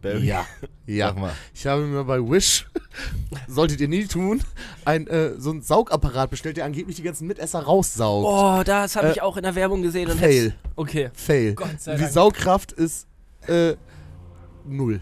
[0.00, 0.24] Barry?
[0.24, 0.46] Ja,
[0.86, 1.08] ja.
[1.08, 1.32] Sag mal.
[1.54, 2.66] Ich habe mir bei Wish,
[3.48, 4.42] solltet ihr nie tun,
[4.84, 8.26] ein, äh, so einen Saugapparat bestellt, der angeblich die ganzen Mitesser raussaugt.
[8.26, 10.54] Oh, das habe Äh, ich auch in der Werbung gesehen und Fail.
[10.74, 11.10] Okay.
[11.14, 11.54] Fail.
[11.54, 12.12] Gott sei die Dank.
[12.12, 13.06] Saugkraft ist
[13.46, 13.74] äh,
[14.66, 15.00] null.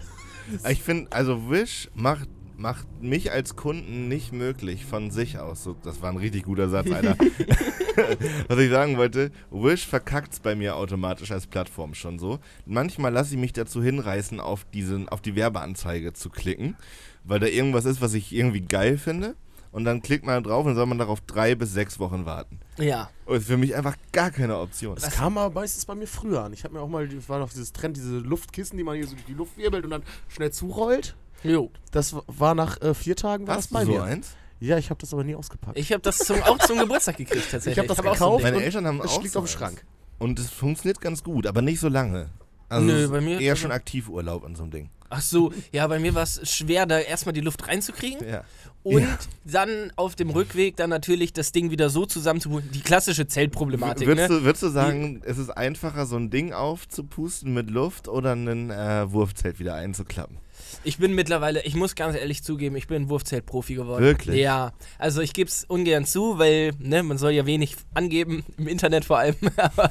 [0.68, 2.28] Ich finde, also Wish macht,
[2.60, 5.64] macht mich als Kunden nicht möglich von sich aus.
[5.64, 7.16] So, das war ein richtig guter Satz, Alter.
[8.48, 12.38] Was ich sagen wollte, Wish verkackt's bei mir automatisch als Plattform schon so.
[12.66, 16.76] Manchmal lasse ich mich dazu hinreißen, auf, diesen, auf die Werbeanzeige zu klicken,
[17.24, 19.36] weil da irgendwas ist, was ich irgendwie geil finde.
[19.72, 22.58] Und dann klickt man drauf und dann soll man darauf drei bis sechs Wochen warten.
[22.78, 23.08] Ja.
[23.24, 24.96] Und ist für mich einfach gar keine Option.
[24.96, 26.52] Das kam aber meistens bei mir früher an.
[26.52, 29.06] Ich habe mir auch mal, das war doch dieses Trend, diese Luftkissen, die man hier
[29.06, 31.14] so durch die Luft wirbelt und dann schnell zurollt.
[31.42, 31.70] Jo.
[31.90, 34.02] Das war nach äh, vier Tagen war das Hast bei du so mir.
[34.04, 34.28] eins?
[34.60, 35.78] Ja, ich habe das aber nie ausgepackt.
[35.78, 37.72] Ich habe das zum, auch zum Geburtstag gekriegt tatsächlich.
[37.72, 38.42] Ich hab das ein gekauft.
[38.42, 39.50] Meine Eltern haben es auch liegt so auf dem.
[39.58, 39.84] Schrank.
[40.18, 42.28] Und es funktioniert ganz gut, aber nicht so lange.
[42.68, 44.90] Also Nö, bei mir- eher schon Aktivurlaub in so einem Ding.
[45.12, 48.44] Ach so, ja, bei mir war es schwer, da erstmal die Luft reinzukriegen Ja.
[48.84, 49.18] und Ja.
[49.44, 52.70] dann auf dem Rückweg dann natürlich das Ding wieder so zusammenzuholen.
[52.72, 54.38] Die klassische Zeltproblematik, Würdest, ne?
[54.38, 58.70] du, würdest du sagen, es ist einfacher, so ein Ding aufzupusten mit Luft oder ein
[58.70, 60.36] äh, Wurfzelt wieder einzuklappen?
[60.84, 64.02] Ich bin mittlerweile, ich muss ganz ehrlich zugeben, ich bin Wurfzeltprofi geworden.
[64.04, 64.40] Wirklich?
[64.40, 68.68] Ja, also ich gebe es ungern zu, weil ne, man soll ja wenig angeben, im
[68.68, 69.36] Internet vor allem.
[69.56, 69.90] Aber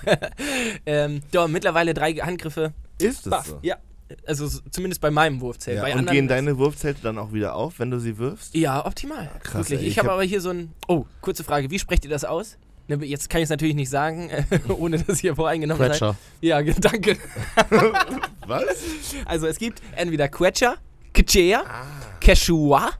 [0.86, 2.74] ähm, doch, mittlerweile drei Handgriffe.
[3.00, 3.48] Ist Baff.
[3.48, 3.60] so?
[3.62, 3.78] Ja,
[4.26, 5.78] also zumindest bei meinem Wurfzelt.
[5.78, 8.56] Ja, bei und gehen deine Wurfzelte dann auch wieder auf, wenn du sie wirfst?
[8.56, 9.30] Ja, optimal.
[9.44, 9.80] krass, Wirklich.
[9.82, 9.86] ey.
[9.86, 10.74] Ich, Ich habe hab- aber hier so ein.
[10.88, 11.70] Oh, kurze Frage.
[11.72, 12.58] Wie sprecht ihr das aus?
[12.90, 14.30] Ne, Jetzt kann ich es natürlich nicht sagen,
[14.68, 15.88] ohne dass ihr voreingenommen.
[15.88, 16.16] Quetscher.
[16.42, 17.16] Ja, ge- danke.
[18.48, 18.64] Was?
[19.26, 20.76] Also es gibt entweder Quetscher,
[21.14, 21.86] Quechea, Ah.
[22.20, 22.92] Quechua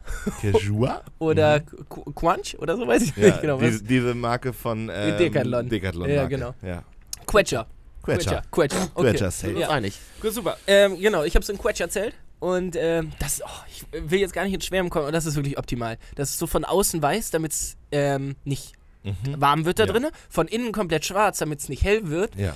[0.42, 1.02] Casual?
[1.20, 1.58] oder
[1.90, 3.22] Qu- Quanch oder so, weiß ich Mhm.
[3.24, 3.62] Ja, nicht genau.
[3.62, 3.70] Was.
[3.70, 5.70] diese, diese Marke von ähm, Decathlon.
[5.70, 6.54] Decathlon Ja, genau.
[6.62, 6.84] Ja.
[7.26, 7.68] Quetscher.
[8.04, 8.42] Quetscher.
[8.52, 8.88] Quetscher.
[8.96, 9.12] Okay.
[9.18, 9.52] Quetscher.
[9.58, 9.70] Ja.
[9.70, 10.00] einig.
[10.22, 10.58] Gut, super.
[10.68, 14.46] Ähm, genau, ich habe so ein Quetscher-Zelt und ähm, das, oh, ich will jetzt gar
[14.46, 15.98] nicht ins Schwärmen kommen, aber das ist wirklich optimal.
[16.16, 19.16] Das ist so von außen weiß, damit es ähm, nicht Mhm.
[19.40, 19.92] warm wird da Ja.
[19.92, 20.12] drinnen.
[20.30, 22.36] Von innen komplett schwarz, damit es nicht hell wird.
[22.36, 22.56] Ja.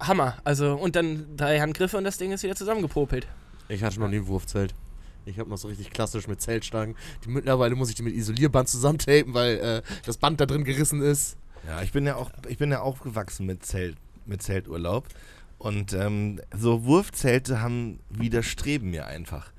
[0.00, 0.36] Hammer.
[0.44, 3.26] Also, und dann drei Handgriffe und das Ding ist wieder zusammengepopelt.
[3.68, 4.74] Ich hatte noch nie ein Wurfzelt.
[5.26, 6.96] Ich habe noch so richtig klassisch mit Zeltstangen.
[7.24, 11.00] Die, mittlerweile muss ich die mit Isolierband zusammentapen, weil äh, das Band da drin gerissen
[11.00, 11.36] ist.
[11.66, 15.06] Ja, ich bin ja auch, ich bin ja aufgewachsen mit Zelt, mit Zelturlaub.
[15.56, 19.50] Und ähm, so Wurfzelte haben widerstreben mir einfach.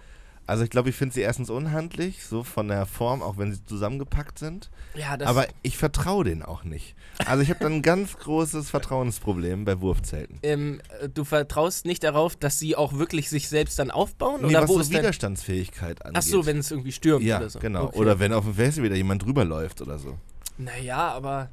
[0.47, 3.65] Also ich glaube, ich finde sie erstens unhandlich, so von der Form, auch wenn sie
[3.65, 4.69] zusammengepackt sind.
[4.93, 6.95] Ja, das Aber ich vertraue denen auch nicht.
[7.25, 10.38] Also ich habe dann ein ganz großes Vertrauensproblem bei Wurfzelten.
[10.43, 14.41] ähm, äh, du vertraust nicht darauf, dass sie auch wirklich sich selbst dann aufbauen?
[14.41, 14.91] Nee, oder was wo so ist.
[14.91, 16.21] Widerstandsfähigkeit angeht.
[16.23, 17.58] Ach so, wenn es irgendwie stürmt Ja, oder so.
[17.60, 17.86] genau.
[17.86, 17.97] Okay.
[17.97, 20.17] Oder wenn auf dem Festival wieder jemand drüber läuft oder so.
[20.60, 21.49] Naja, aber.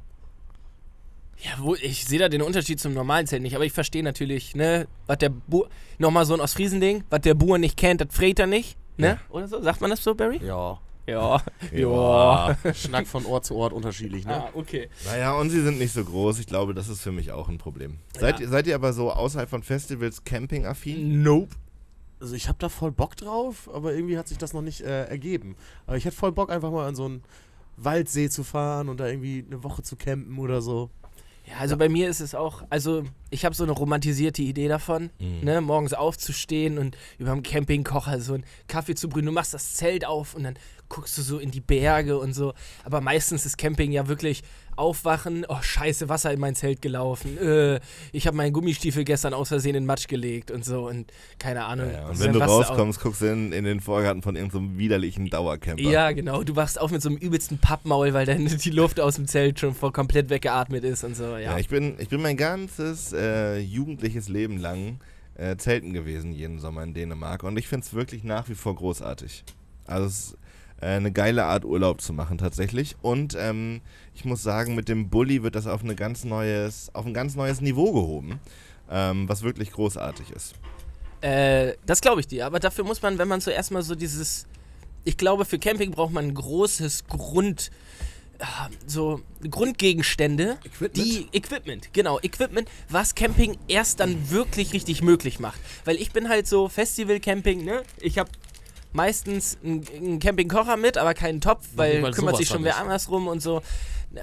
[1.39, 4.55] Ja, wo, ich sehe da den Unterschied zum normalen Zelt nicht, aber ich verstehe natürlich,
[4.55, 5.65] ne, was der Bu
[5.97, 9.07] nochmal so ein Ostfriesending, was der Bauer nicht kennt, das fragt er nicht, ne?
[9.07, 9.17] Ja.
[9.29, 9.61] Oder so?
[9.61, 10.39] Sagt man das so, Barry?
[10.43, 10.79] Ja.
[11.05, 11.41] Ja.
[11.73, 12.55] Ja.
[12.73, 14.43] Schnack von Ort zu Ort unterschiedlich, ne?
[14.45, 14.89] Ah, okay.
[15.05, 16.39] Naja, und sie sind nicht so groß.
[16.39, 17.97] Ich glaube, das ist für mich auch ein Problem.
[18.17, 18.45] Seid, Ja.
[18.45, 21.21] ihr, seid ihr aber so außerhalb von Festivals campingaffin?
[21.21, 21.55] Nope.
[22.21, 25.05] Also ich habe da voll Bock drauf, aber irgendwie hat sich das noch nicht äh,
[25.05, 25.57] ergeben.
[25.87, 27.21] Aber ich hätte voll Bock einfach mal an so ein
[27.75, 30.89] Waldsee zu fahren und da irgendwie eine Woche zu campen oder so.
[31.45, 35.09] Ja, also bei mir ist es auch, also ich habe so eine romantisierte Idee davon,
[35.19, 35.39] Mhm.
[35.43, 39.25] ne, morgens aufzustehen und über dem Campingkocher so einen Kaffee zu brühen.
[39.25, 40.55] Du machst das Zelt auf und dann
[40.87, 42.53] guckst du so in die Berge und so.
[42.85, 44.43] Aber meistens ist Camping ja wirklich
[44.75, 47.37] aufwachen, oh scheiße, Wasser in mein Zelt gelaufen.
[47.37, 47.79] Äh,
[48.11, 51.91] ich habe meinen Gummistiefel gestern aus Versehen in Matsch gelegt und so und keine Ahnung.
[51.91, 55.29] Ja, und Dann wenn du rauskommst, guckst du in, in den Vorgarten von irgendeinem widerlichen
[55.29, 55.81] Dauercamper.
[55.81, 56.43] Ja, genau.
[56.43, 59.59] Du wachst auf mit so einem übelsten Pappmaul, weil dann die Luft aus dem Zelt
[59.59, 61.23] schon voll komplett weggeatmet ist und so.
[61.23, 64.99] Ja, Ja, ich, bin, ich bin mein ganzes äh, jugendliches Leben lang
[65.35, 67.43] äh, zelten gewesen, jeden Sommer in Dänemark.
[67.43, 69.43] Und ich finde es wirklich nach wie vor großartig.
[69.85, 70.37] Also es
[70.85, 72.95] eine geile Art, Urlaub zu machen tatsächlich.
[73.01, 73.81] Und ähm,
[74.15, 77.35] ich muss sagen, mit dem Bulli wird das auf, eine ganz neues, auf ein ganz
[77.35, 78.39] neues Niveau gehoben,
[78.89, 80.53] ähm, was wirklich großartig ist.
[81.21, 82.45] Äh, das glaube ich dir.
[82.45, 84.45] Aber dafür muss man, wenn man so erstmal so dieses.
[85.05, 87.71] Ich glaube, für Camping braucht man ein großes Grund.
[88.39, 90.97] ah, So Grundgegenstände, Equipment?
[90.97, 95.59] die Equipment, genau, Equipment, was Camping erst dann wirklich richtig möglich macht.
[95.85, 97.83] Weil ich bin halt so Festival-Camping, ne?
[97.99, 98.29] Ich habe
[98.93, 102.81] meistens einen, Campingkocher mit, aber keinen Topf, weil mal kümmert sich schon wer nicht.
[102.81, 103.61] andersrum und so.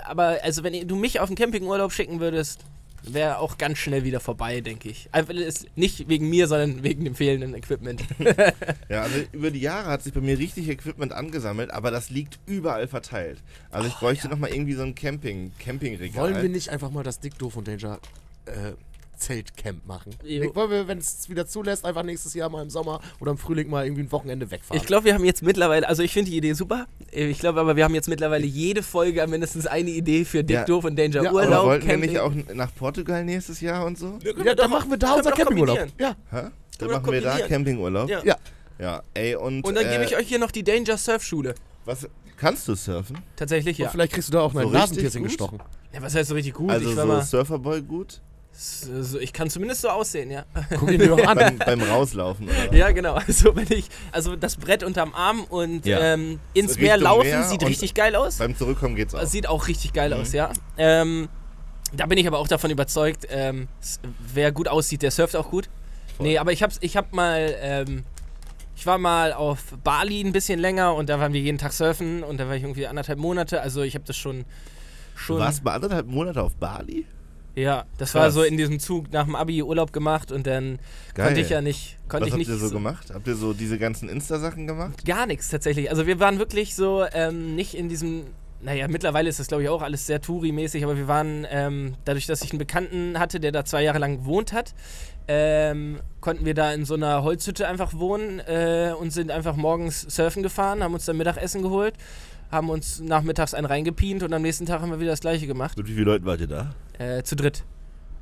[0.05, 2.61] Aber also wenn du mich auf einen Campingurlaub schicken würdest,
[3.03, 5.09] wäre auch ganz schnell wieder vorbei, denke ich.
[5.13, 8.03] Einfach ist nicht wegen mir, sondern wegen dem fehlenden Equipment.
[8.89, 12.41] Ja, also über die Jahre hat sich bei mir richtig Equipment angesammelt, aber das liegt
[12.47, 13.39] überall verteilt.
[13.71, 16.23] Also ich bräuchte noch mal irgendwie so ein Camping, Campingregal.
[16.23, 18.01] Wollen wir nicht einfach mal das Dick, Doof und Danger
[18.47, 18.73] äh,
[19.21, 20.15] Zeltcamp machen?
[20.25, 20.55] Jo.
[20.55, 23.71] Wollen wir, wenn es wieder zulässt, einfach nächstes Jahr mal im Sommer oder im Frühling
[23.71, 24.77] mal irgendwie ein Wochenende wegfahren?
[24.81, 26.87] Ich glaube, wir haben jetzt mittlerweile, also ich finde die Idee super.
[27.13, 30.65] Ich glaube aber, wir haben jetzt mittlerweile jede Folge mindestens eine Idee für Dick, Ja.
[30.65, 31.67] Doof und Danger Ja, Urlaub.
[31.67, 32.11] wollten wir Camping.
[32.11, 34.19] nicht auch nach Portugal nächstes Jahr und so?
[34.45, 35.79] ja, dann machen wir da unser wir Campingurlaub.
[35.99, 36.17] Ja.
[36.31, 36.49] Hä?
[36.79, 37.39] Dann wir machen wir da.
[37.47, 38.09] Campingurlaub?
[38.09, 38.23] Ja.
[38.25, 38.37] Ja.
[38.79, 39.63] Ja, ey, und.
[39.63, 41.55] Und dann äh, gebe ich euch hier noch die Danger Surfschule.
[41.85, 43.19] Was, kannst du surfen?
[43.37, 43.91] Tatsächlich, Und ja.
[43.91, 45.59] vielleicht kriegst du da auch So ein Nasenpiercing gestochen.
[45.93, 46.01] ja.
[46.01, 46.71] Was heißt so richtig gut?
[46.71, 48.23] also ich war so mal, Surferboy gut?
[48.63, 50.45] So, ich kann zumindest so aussehen, ja.
[50.79, 51.37] Guck ihn dir doch an.
[51.39, 52.75] beim, beim Rauslaufen, oder?
[52.77, 53.15] Ja, genau.
[53.15, 55.99] Also wenn ich, also das Brett unterm Arm und Ja.
[56.15, 58.37] ähm, ins Richtung Meer laufen, Meer sieht richtig geil aus.
[58.37, 59.25] Beim Zurückkommen geht's auch.
[59.25, 60.21] Sieht auch richtig geil Mhm.
[60.21, 60.51] aus, ja.
[60.77, 61.29] Ähm,
[61.93, 63.67] da bin ich aber auch davon überzeugt, ähm,
[64.33, 65.69] wer gut aussieht, der surft auch gut.
[66.17, 66.27] Voll.
[66.27, 68.05] Nee, aber ich hab's, ich hab mal, ähm,
[68.77, 72.23] ich war mal auf Bali ein bisschen länger und da waren wir jeden Tag surfen
[72.23, 73.61] und da war ich irgendwie anderthalb Monate.
[73.63, 74.47] Also ich habe das schon, Du
[75.15, 75.39] schon.
[75.39, 77.07] warst mal anderthalb Monate auf Bali?
[77.55, 78.23] Ja, das Krass.
[78.23, 80.79] war so in diesem Zug nach dem Abi Urlaub gemacht und dann
[81.15, 81.27] Geil.
[81.27, 83.11] konnte ich ja nicht, konnte Was ich habt nicht ihr so gemacht?
[83.13, 85.05] Habt ihr so diese ganzen Insta-Sachen gemacht?
[85.05, 85.91] Gar nichts tatsächlich.
[85.91, 88.25] Also wir waren wirklich so ähm, nicht in diesem.
[88.63, 92.27] Naja, mittlerweile ist das glaube ich auch alles sehr Touri-mäßig, aber wir waren, ähm, dadurch,
[92.27, 94.75] dass ich einen Bekannten hatte, der da zwei Jahre lang gewohnt hat,
[95.29, 100.03] ähm, konnten wir da in so einer Holzhütte einfach wohnen äh, und sind einfach morgens
[100.03, 101.95] surfen gefahren, haben uns dann Mittagessen geholt,
[102.51, 105.77] haben uns nachmittags einen reingepient und am nächsten Tag haben wir wieder das gleiche gemacht.
[105.77, 106.75] Mit wie vielen Leuten wart ihr da?
[106.99, 107.65] Äh, zu dritt.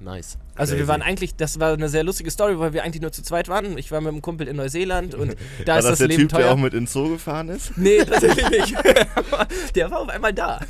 [0.01, 0.39] Nice.
[0.55, 0.79] Also Crazy.
[0.79, 3.49] wir waren eigentlich, das war eine sehr lustige Story, weil wir eigentlich nur zu zweit
[3.49, 3.77] waren.
[3.79, 6.21] Ich war mit einem Kumpel in Neuseeland und da War ist das das der Leben
[6.23, 6.43] Typ, teuer.
[6.43, 7.77] der auch mit ins Zoo gefahren ist?
[7.77, 8.77] Nee, tatsächlich nicht.
[9.75, 10.61] der war auf einmal da.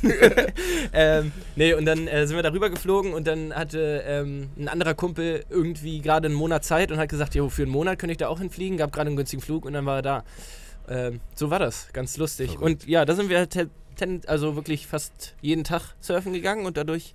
[0.93, 4.95] ähm, nee, und dann äh, sind wir darüber geflogen und dann hatte ähm, ein anderer
[4.95, 8.17] Kumpel irgendwie gerade einen Monat Zeit und hat gesagt, jo, für einen Monat könnte ich
[8.17, 10.23] da auch hinfliegen, gab gerade einen günstigen Flug und dann war er da.
[10.89, 12.51] Ähm, so war das, ganz lustig.
[12.51, 12.63] Verrückt.
[12.83, 13.69] Und ja, da sind wir ten,
[14.27, 17.13] also wirklich fast jeden Tag surfen gegangen und dadurch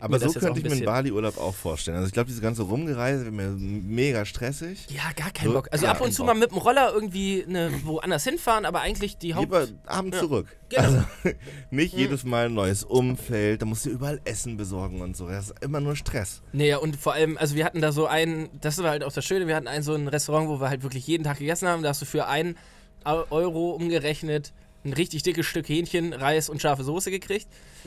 [0.00, 0.84] Aber so könnte ich mir einen.
[0.84, 1.96] Bali-Urlaub auch vorstellen.
[1.98, 4.88] Also ich glaube, diese ganze Rumgereise wäre mir mega stressig.
[4.90, 5.68] Ja, gar keinen Bock.
[5.70, 6.34] Also ab und zu Bock.
[6.34, 9.44] mal mit dem Roller irgendwie ne, woanders hinfahren, aber eigentlich die Haupt...
[9.44, 10.22] Lieber abends Ja.
[10.22, 10.48] zurück.
[10.70, 10.82] Genau.
[10.82, 11.04] Also
[11.70, 12.00] nicht Mhm.
[12.00, 15.28] jedes Mal ein neues Umfeld, da musst du überall Essen besorgen und so.
[15.28, 16.42] Das ist immer nur Stress.
[16.52, 19.12] Nee, ja, und vor allem, also wir hatten da so ein, das war halt auch
[19.12, 21.68] das Schöne, wir hatten ein so ein Restaurant, wo wir halt wirklich jeden Tag gegessen
[21.68, 21.84] haben.
[21.84, 22.56] Da hast du für einen
[23.04, 24.52] Euro umgerechnet
[24.84, 27.46] ein richtig dickes Stück Hähnchen, Reis und scharfe Soße gekriegt.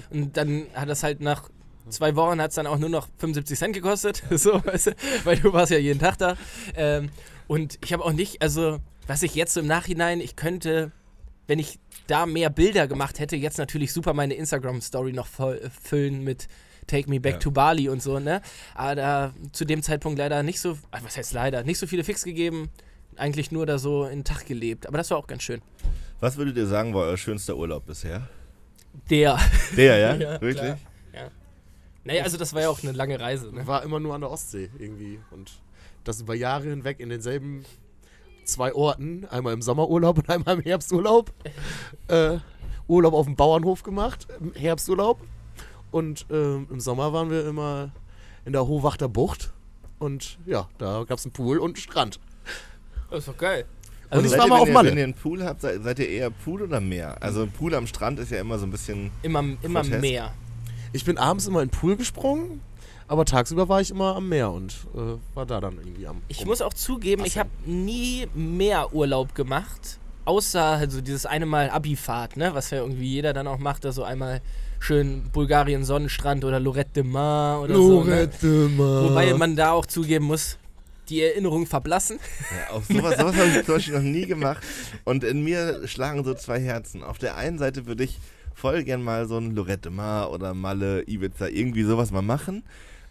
[0.10, 1.50] Und dann hat das halt nach
[1.90, 4.24] zwei Wochen hat es dann auch nur noch 75 Cent gekostet.
[4.32, 4.92] so, weißt du,
[5.24, 6.36] weil du warst ja jeden Tag da.
[6.76, 7.10] Ähm,
[7.48, 10.92] und ich habe auch nicht, also was ich jetzt so im Nachhinein, ich könnte,
[11.48, 15.70] wenn ich da mehr Bilder gemacht hätte, jetzt natürlich super meine Instagram-Story noch voll, äh,
[15.70, 16.48] füllen mit
[16.88, 17.40] Take Me Back Ja.
[17.40, 18.42] to Bali und so, ne?
[18.74, 22.04] Aber da zu dem Zeitpunkt leider nicht so, ah, was heißt leider, nicht so viele
[22.04, 22.70] Fix gegeben,
[23.18, 24.88] eigentlich nur da so in den Tag gelebt.
[24.88, 25.62] Aber das war auch ganz schön.
[26.20, 28.28] Was würdet ihr sagen, war euer schönster Urlaub bisher?
[29.10, 29.40] Der.
[29.76, 30.16] Der, ja?
[30.18, 30.58] Ja, Wirklich?
[30.58, 30.78] klar.
[32.08, 33.68] Naja, also das war ja auch eine lange Reise, ne?
[33.68, 35.20] War immer nur an der Ostsee irgendwie.
[35.30, 35.52] Und
[36.06, 37.66] das über Jahre hinweg in denselben
[38.46, 39.26] zwei Orten.
[39.26, 41.34] Einmal im Sommerurlaub und einmal im Herbsturlaub.
[42.08, 42.38] äh,
[42.88, 45.20] Urlaub auf dem Bauernhof gemacht, im Herbsturlaub.
[45.92, 47.92] Und ähm, im Sommer waren wir immer
[48.46, 49.52] in der Hohwachter Bucht.
[50.00, 52.22] Und ja, da gab es einen Pool und einen Strand.
[53.10, 53.66] Das ist doch geil.
[54.10, 54.92] Und ich war mal wenn auf ihr, Malle.
[54.92, 57.18] Wenn ihr einen Pool habt, seid, seid ihr eher Pool oder Meer?
[57.22, 59.12] Also ein Pool am Strand ist ja immer so ein bisschen.
[59.22, 60.02] Immer, immer Grotesk.
[60.02, 60.34] mehr.
[60.94, 62.62] Ich bin abends immer in den Pool gesprungen,
[63.08, 66.22] aber tagsüber war ich immer am Meer und äh, war da dann irgendwie am.
[66.30, 71.70] Ich muss auch zugeben, ich habe nie mehr Urlaub gemacht, außer also dieses eine Mal
[71.70, 74.42] Abifahrt, ne, was ja irgendwie jeder dann auch macht, da so einmal
[74.80, 78.04] schön Bulgarien Sonnenstrand oder Lorette de Mar oder so.
[78.04, 78.10] Ne?
[78.12, 78.48] Lorette
[78.78, 79.10] Mar.
[79.10, 80.58] Wobei man da auch zugeben muss,
[81.10, 82.20] die Erinnerungen verblassen.
[82.52, 84.64] Ja, auf sowas, sowas habe ich zum Beispiel noch nie gemacht.
[85.04, 87.04] Und in mir schlagen so zwei Herzen.
[87.04, 88.20] Auf der einen Seite würde ich
[88.54, 92.64] voll gern mal so ein Lorette Mar oder Malle, Ibiza, irgendwie sowas mal machen.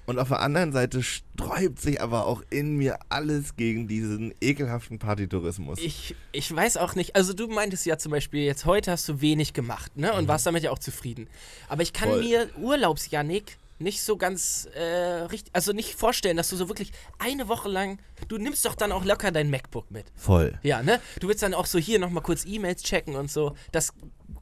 [0.06, 5.00] Und auf der anderen Seite sträubt sich aber auch in mir alles gegen diesen ekelhaften
[5.00, 5.80] Partytourismus.
[5.80, 9.20] Ich, ich weiß auch nicht, also du meintest ja zum Beispiel, jetzt heute hast du
[9.20, 10.12] wenig gemacht, ne?
[10.12, 11.26] Und warst damit ja auch zufrieden.
[11.68, 12.22] Aber ich kann Voll.
[12.22, 17.48] mir Urlaubsjanik nicht so ganz äh, richtig, also nicht vorstellen, dass du so wirklich eine
[17.48, 17.98] Woche lang,
[18.28, 20.06] du nimmst doch dann auch locker dein MacBook mit.
[20.14, 20.58] Voll.
[20.62, 21.00] Ja, ne?
[21.20, 23.54] Du willst dann auch so hier nochmal kurz E-Mails checken und so.
[23.72, 23.92] Das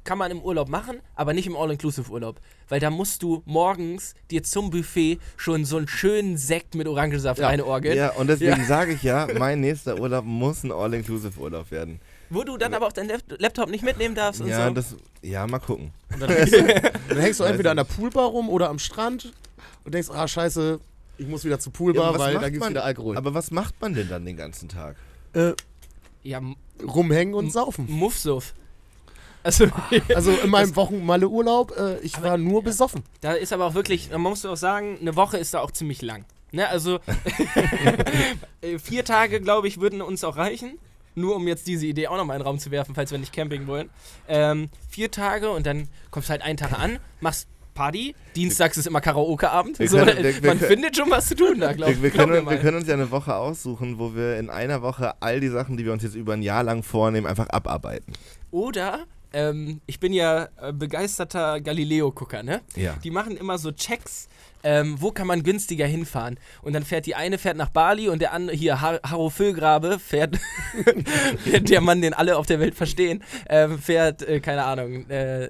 [0.05, 2.41] kann man im Urlaub machen, aber nicht im All-Inclusive-Urlaub.
[2.69, 7.41] Weil da musst du morgens dir zum Buffet schon so einen schönen Sekt mit Orangensaft
[7.41, 7.49] Ja.
[7.49, 7.97] reinorgeln.
[7.97, 8.67] Ja, und deswegen Ja.
[8.67, 12.01] sage ich ja, mein nächster Urlaub muss ein All-Inclusive-Urlaub werden.
[12.31, 14.75] Wo du dann aber auch deinen Lap- Laptop nicht mitnehmen darfst und Ja, so.
[14.75, 15.93] das, ja, mal gucken.
[16.13, 16.63] Und dann, hängst du,
[17.09, 17.85] dann hängst du entweder an der.
[17.85, 19.33] Poolbar rum oder am Strand
[19.85, 20.81] und denkst, ah scheiße,
[21.19, 23.17] ich muss wieder zur Ja, Poolbar, aber was weil da gibt's man- wieder Alkohol.
[23.17, 24.97] Aber was macht man denn dann den ganzen Tag?
[25.35, 25.53] äh,
[26.23, 26.41] ja,
[26.83, 27.87] rumhängen und saufen.
[27.89, 28.55] Muffsuff.
[29.43, 29.67] Also,
[30.15, 33.03] Also in meinem Wochenmalle-Urlaub, äh, ich war nur besoffen.
[33.21, 36.01] da ist aber auch wirklich, man muss auch sagen, eine Woche ist da auch ziemlich
[36.01, 36.25] lang.
[36.53, 36.99] Ne, also,
[38.63, 40.79] äh, vier Tage, glaube ich, würden uns auch reichen.
[41.15, 43.33] Nur um jetzt diese Idee auch nochmal in den Raum zu werfen, falls wir nicht
[43.33, 43.91] camping wollen.
[44.29, 48.15] Ähm, vier Tage und dann kommst du halt einen Tag an, machst Party.
[48.37, 49.79] Dienstags ist immer Karaoke-Abend.
[49.81, 52.09] Wir So, wir- wir man können- findet schon was zu tun da, glaube Wir, wir,
[52.09, 52.15] ich.
[52.15, 52.47] Glaub mal.
[52.51, 55.77] wir können uns ja eine Woche aussuchen, wo wir in einer Woche all die Sachen,
[55.77, 58.13] die wir uns jetzt über ein Jahr lang vornehmen, einfach abarbeiten.
[58.53, 62.61] Oder, ähm, ich bin ja äh, begeisterter Galileo-Gucker, ne?
[62.77, 62.95] Ja.
[63.03, 64.29] Die machen immer so Checks,
[64.65, 66.39] ähm, wo kann man günstiger hinfahren.
[66.63, 69.99] Und dann fährt die eine fährt nach Bali und der andere, hier, Har Harro Füllgrabe,
[70.05, 70.39] fährt,
[71.69, 75.49] der Mann, den alle auf der Welt verstehen, ähm, fährt, äh, keine Ahnung, äh,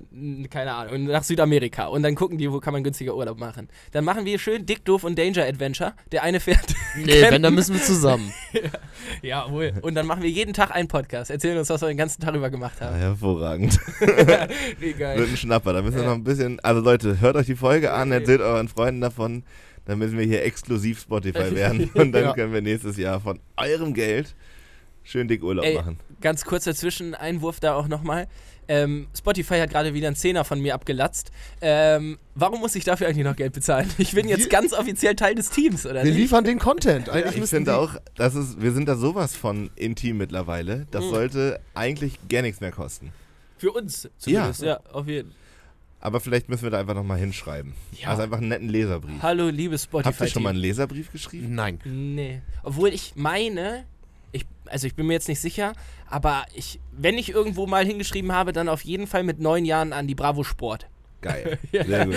[0.51, 1.87] keine Ahnung, nach Südamerika.
[1.87, 3.69] Und dann gucken die, wo kann man günstiger Urlaub machen.
[3.93, 5.95] Dann machen wir schön Dick, Doof und Danger Adventure.
[6.13, 6.75] Der eine fährt.
[6.97, 8.33] Nee, wenn, dann müssen wir zusammen.
[9.23, 9.73] Jawohl.
[9.83, 11.31] Und dann machen wir jeden Tag einen Podcast.
[11.31, 12.97] Erzählen uns, was wir den ganzen Tag über gemacht Ah, haben.
[12.97, 13.79] hervorragend.
[14.79, 15.19] Wie geil.
[15.19, 15.73] Wird ein Schnapper.
[15.73, 16.09] Da müssen wir Ja.
[16.11, 16.61] noch ein bisschen.
[16.61, 18.21] Also Leute, hört euch die Folge an, Okay.
[18.21, 19.45] erzählt euren Freunden davon.
[19.87, 21.91] Dann müssen wir hier exklusiv Spotify werden.
[21.95, 22.33] Und dann Ja.
[22.33, 24.35] können wir nächstes Jahr von eurem Geld
[25.03, 25.99] schön dick Urlaub Ey, machen.
[26.23, 28.27] Ganz kurzer Zwischeneinwurf da auch nochmal.
[28.67, 31.31] Ähm, Spotify hat gerade wieder einen Zehner von mir abgelatzt.
[31.61, 33.91] Ähm, warum muss ich dafür eigentlich noch Geld bezahlen?
[33.99, 36.17] Ich bin jetzt ganz offiziell Teil des Teams, oder Wir nicht?
[36.17, 37.11] liefern den Content.
[37.11, 40.87] Eigentlich Ich finde auch, das ist, wir sind da sowas von intim mittlerweile.
[40.91, 41.11] Das Mhm.
[41.11, 43.13] sollte eigentlich gar nichts mehr kosten.
[43.59, 45.39] Für uns zumindest, ja, auf jeden Fall.
[46.05, 47.73] Aber vielleicht müssen wir da einfach nochmal hinschreiben.
[47.99, 48.09] Ja.
[48.09, 49.23] Also einfach einen netten Leserbrief.
[49.23, 50.09] Hallo, liebe Spotify.
[50.11, 51.55] Habt ihr schon mal einen Leserbrief geschrieben?
[51.55, 51.79] Nein.
[51.83, 52.43] Nee.
[52.63, 53.87] Obwohl ich meine,
[54.31, 55.73] ich, also ich bin mir jetzt nicht sicher,
[56.11, 59.95] aber ich, wenn ich irgendwo mal hingeschrieben habe, dann auf jeden Fall mit neun Jahren
[59.95, 60.91] an die Bravo Sport.
[61.23, 61.59] Geil.
[61.73, 62.17] Sehr gut.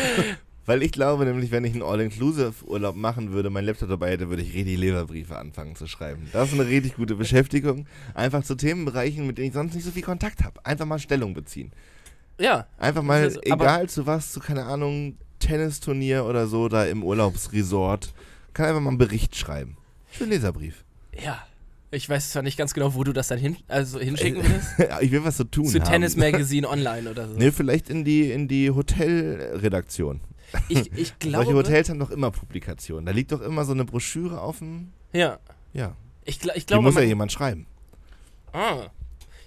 [0.65, 4.43] Weil ich glaube nämlich, wenn ich einen All-Inclusive-Urlaub machen würde, mein Laptop dabei hätte, würde
[4.43, 6.27] ich richtig Leserbriefe anfangen zu schreiben.
[6.33, 7.87] Das ist eine richtig gute Beschäftigung.
[8.13, 10.65] Einfach zu Themenbereichen, mit denen ich sonst nicht so viel Kontakt habe.
[10.65, 11.71] Einfach mal Stellung beziehen.
[12.39, 17.03] Ja, Einfach mal, ist- egal zu was, zu keine Ahnung, Tennisturnier oder so, da im
[17.03, 18.13] Urlaubsresort,
[18.53, 19.77] kann einfach mal einen Bericht schreiben.
[20.11, 20.83] Schön Leserbrief.
[21.21, 21.39] ja.
[21.89, 24.67] Ich weiß zwar nicht ganz genau, wo du das dann hin, also hinschicken willst.
[25.01, 25.89] ich will was zu tun Zu haben.
[25.89, 27.37] Tennis Magazine online oder so.
[27.37, 30.19] Ne, vielleicht in die, in die Hotelredaktion.
[30.67, 31.45] Ich, ich glaube.
[31.45, 33.05] Solche Hotels haben doch immer Publikationen.
[33.05, 34.89] Da liegt doch immer so eine Broschüre auf dem.
[35.13, 35.39] Ja.
[35.71, 35.95] Ja.
[36.25, 36.83] Ich, ich Die glaube.
[36.83, 37.65] muss ja man- jemand schreiben.
[38.51, 38.87] Ah.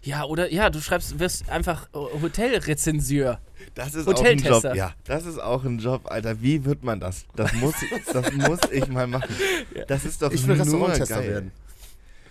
[0.03, 3.38] Ja, oder ja, du schreibst, wirst einfach äh, Hotelrezensieur.
[3.74, 4.38] Das ist auch ein.
[4.38, 4.64] Job.
[4.74, 6.40] Ja, das ist auch ein Job, Alter.
[6.40, 7.24] Wie wird man das?
[7.36, 7.74] Das muss,
[8.12, 9.34] das muss ich mal machen.
[9.88, 11.28] Das ist doch Ich will nur Restauranttester geil.
[11.30, 11.53] werden.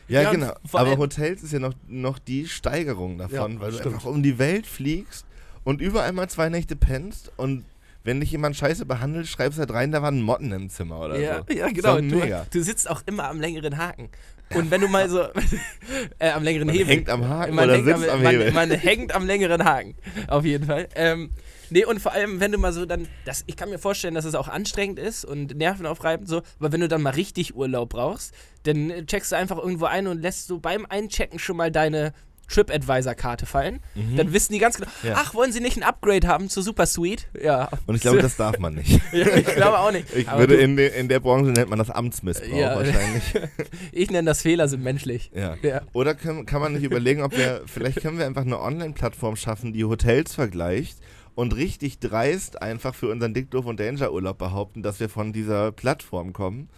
[0.07, 0.53] Ja, Ja, genau.
[0.73, 3.95] Aber Hotels ist ja noch, noch die Steigerung davon, Ja, weil du stimmt.
[3.95, 5.25] einfach um die Welt fliegst
[5.63, 7.63] und überall mal zwei Nächte pennst und
[8.03, 11.43] wenn dich jemand scheiße behandelt, schreibst halt rein, da waren Motten im Zimmer oder Ja,
[11.47, 11.53] so.
[11.53, 11.99] ja genau.
[12.01, 14.09] Du, du sitzt auch immer am längeren Haken.
[14.55, 15.21] Und wenn du mal so
[16.19, 16.95] äh, am längeren Man Hebel.
[16.95, 18.51] hängt am Haken man oder hängt sitzt am man, Hebel.
[18.51, 19.95] Man hängt am längeren Haken.
[20.27, 20.87] Auf jeden Fall.
[20.95, 21.31] Ähm,
[21.69, 23.07] nee, und vor allem, wenn du mal so dann.
[23.25, 26.41] Das, ich kann mir vorstellen, dass es auch anstrengend ist und nervenaufreibend so.
[26.59, 28.33] Aber wenn du dann mal richtig Urlaub brauchst,
[28.63, 32.13] dann checkst du einfach irgendwo ein und lässt so beim Einchecken schon mal deine
[32.49, 33.79] TripAdvisor-Karte fallen.
[34.15, 35.13] Dann wissen die ganz genau, Ja.
[35.17, 37.27] ach, wollen sie nicht ein Upgrade haben zu Super Suite?
[37.41, 37.69] Ja.
[37.85, 38.99] Und ich glaube, das darf man nicht.
[39.11, 40.05] ich glaube auch nicht.
[40.15, 42.75] Ich Aber würde in, de, in der Branche nennt man das Amtsmissbrauch Ja.
[42.75, 43.23] wahrscheinlich.
[43.91, 45.31] ich nenne das Fehler sind menschlich.
[45.33, 45.55] Ja.
[45.61, 45.81] Ja.
[45.93, 49.73] Oder können, kann man nicht überlegen, ob wir, vielleicht können wir einfach eine Online-Plattform schaffen,
[49.73, 50.97] die Hotels vergleicht
[51.35, 55.31] und richtig dreist einfach für unseren Dick, Doof und Danger Urlaub behaupten, dass wir von
[55.31, 56.69] dieser Plattform kommen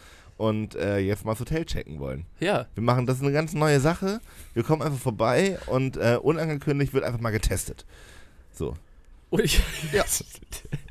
[0.42, 2.26] und äh, jetzt mal das Hotel checken wollen.
[2.40, 2.66] ja.
[2.74, 4.22] Wir machen das ist eine ganz neue Sache.
[4.56, 7.86] Wir kommen einfach vorbei und äh, unangekündigt wird einfach mal getestet.
[8.52, 8.74] So.
[9.30, 9.62] Und ich,
[9.94, 10.04] ja.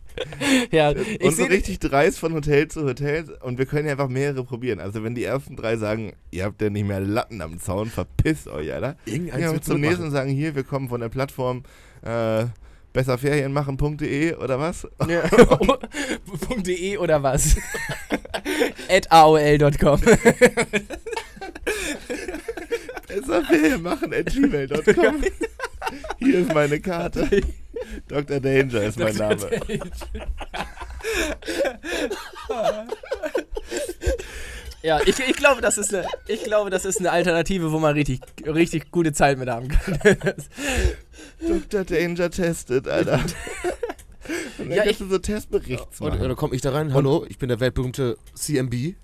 [0.71, 4.09] ja, ich und so richtig dreist von Hotel zu Hotel und wir können ja einfach
[4.09, 4.79] mehrere probieren.
[4.79, 8.47] Also wenn die ersten drei sagen, ihr habt ja nicht mehr Latten am Zaun, verpisst
[8.47, 8.97] euch, Alter.
[9.05, 11.65] Irgendeins zum nächsten sagen, hier, wir kommen von der Plattform
[12.03, 12.45] äh,
[12.93, 14.87] besserferienmachen.de oder was?
[15.09, 15.23] Ja.
[16.63, 17.57] .de oder was?
[18.89, 20.01] At aol.com.
[23.07, 25.23] Besserferienmachen at gmail.com.
[26.19, 27.29] Hier ist meine Karte.
[28.09, 28.41] Dr.
[28.41, 29.51] Danger ist mein Name.
[34.83, 37.93] Ja, ich, ich, glaube, das ist eine, ich glaube, das ist eine Alternative, wo man
[37.93, 39.99] richtig, richtig gute Zeit mit haben kann.
[41.47, 41.85] Dr.
[41.85, 43.21] Danger testet, Alter.
[44.59, 46.21] Und dann Ja, kannst du so Testberichts machen.
[46.21, 46.93] oder komme ich da rein?
[46.93, 48.95] Hallo, ich bin der weltberühmte CMB.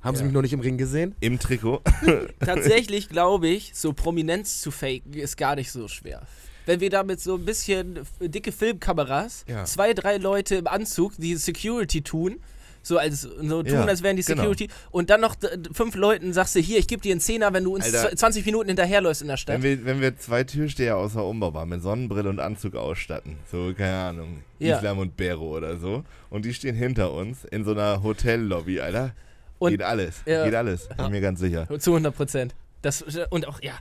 [0.00, 0.24] Haben Sie Ja.
[0.26, 1.14] mich noch nicht im Ring gesehen?
[1.20, 1.80] Im Trikot.
[2.40, 6.22] Tatsächlich glaube ich, so Prominenz zu faken ist gar nicht so schwer.
[6.66, 9.64] Wenn wir damit so ein bisschen dicke Filmkameras, Ja.
[9.64, 12.40] zwei, drei Leute im Anzug, die Security tun,
[12.82, 14.42] so als so tun, Ja, als wären die genau.
[14.42, 15.36] Security, und dann noch
[15.72, 18.10] fünf Leuten sagst du, hier, ich gebe dir einen Zehner, wenn du uns Alter.
[18.10, 19.56] zw- 20 Minuten hinterherläufst in der Stadt.
[19.56, 23.72] Wenn wir, wenn wir zwei Türsteher aus der Umbaubar mit Sonnenbrille und Anzug ausstatten, so,
[23.76, 24.76] keine Ahnung, Ja.
[24.76, 29.12] Islam und Bero oder so, und die stehen hinter uns in so einer Hotellobby, Alter,
[29.58, 30.44] Und- geht alles, Ja.
[30.44, 31.66] geht alles, bin mir ganz sicher.
[31.78, 32.54] Zu 100 Prozent.
[32.82, 33.72] Das, und auch, ja.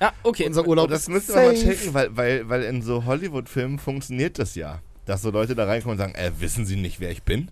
[0.00, 0.46] Ja, okay.
[0.46, 4.38] Unser Urlaub das ist müssen wir mal checken, weil, weil, weil in so Hollywood-Filmen funktioniert
[4.38, 4.80] das ja.
[5.06, 7.48] Dass so Leute da reinkommen und sagen, äh, wissen Sie nicht, wer ich bin?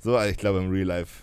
[0.00, 1.22] So, also ich glaube im Real Life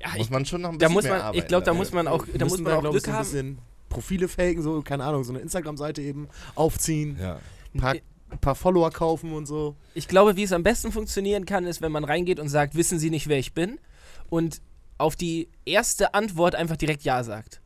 [0.00, 1.38] ja, muss ich, man schon noch ein da bisschen muss mehr man, arbeiten.
[1.38, 3.24] ich glaube, da muss man auch, da muss man auch Glück ein haben.
[3.24, 3.58] bisschen
[3.88, 7.40] Profile faken, so, keine Ahnung, so eine Instagram-Seite eben aufziehen, Ja.
[7.78, 7.96] paar,
[8.40, 9.76] paar Follower kaufen und so.
[9.94, 12.98] Ich glaube, wie es am besten funktionieren kann, ist, wenn man reingeht und sagt, wissen
[12.98, 13.78] Sie nicht, wer ich bin?
[14.28, 14.60] Und
[14.98, 17.60] auf die erste Antwort einfach direkt Ja sagt.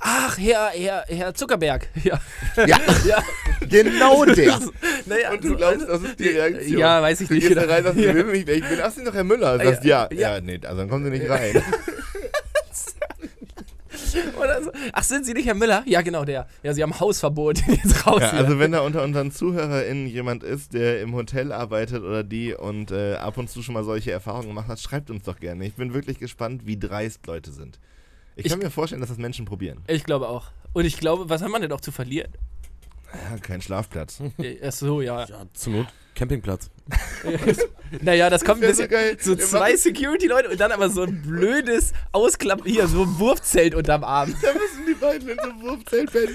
[0.00, 1.88] Ach, Herr, Herr, Herr Zuckerberg.
[2.04, 2.20] Ja.
[2.66, 3.22] Ja, ja.
[3.68, 4.58] genau der.
[5.06, 6.78] Naja, Und du glaubst, das ist die Reaktion.
[6.78, 7.46] Ja, weiß ich Du nicht.
[7.48, 8.12] gehst da rein, sagst, Ja.
[8.12, 8.78] mich, wer ich bin.
[8.82, 9.58] Ach, sind doch Herr Müller.
[9.58, 10.34] Du sagst, ja, Ja.
[10.36, 11.62] ja, nee, also dann kommen Sie nicht rein.
[14.40, 14.70] Oder so.
[14.92, 15.82] Ach, sind Sie nicht Herr Müller?
[15.86, 16.46] Ja, genau, der.
[16.62, 17.58] Ja, Sie haben Hausverbot.
[17.66, 18.40] Jetzt raus Ja, hier.
[18.40, 22.90] also wenn da unter unseren ZuhörerInnen jemand ist, der im Hotel arbeitet oder die und
[22.90, 25.66] äh, ab und zu schon mal solche Erfahrungen gemacht hat, schreibt uns doch gerne.
[25.66, 27.78] Ich bin wirklich gespannt, wie dreist Leute sind.
[28.38, 29.82] Ich, Ich- kann mir vorstellen, dass das Menschen probieren.
[29.88, 30.46] Ich glaube auch.
[30.72, 32.32] Und ich glaube, was haben wir denn auch zu verlieren?
[33.12, 34.20] Ja, kein Schlafplatz.
[34.38, 35.24] Äh, Ach so, ja.
[35.26, 35.86] Ja, zur Not
[36.18, 36.68] Campingplatz.
[38.02, 39.16] naja, das kommt ein Wär so geil.
[39.20, 43.76] So Wir zwei Security-Leute und dann aber so ein blödes Ausklappen, hier, so ein Wurfzelt
[43.76, 44.34] unterm Arm.
[44.42, 46.34] Da müssen die beiden in so einem Wurfzelt pennen.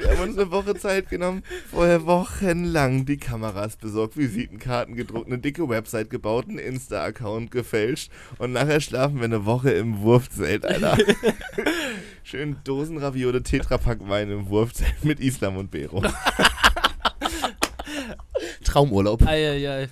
[0.00, 5.38] Wir haben uns eine Woche Zeit genommen, vorher wochenlang die Kameras besorgt, Visitenkarten gedruckt, eine
[5.38, 10.96] dicke Website gebaut, einen Insta-Account gefälscht und nachher schlafen wir eine Woche im Wurfzelt, Alter.
[12.22, 16.02] Schön Dosenraviole, Tetrapack Wein im Wurfzelt mit Islam und Bero.
[18.72, 19.26] Traumurlaub.
[19.26, 19.88] Eieiei.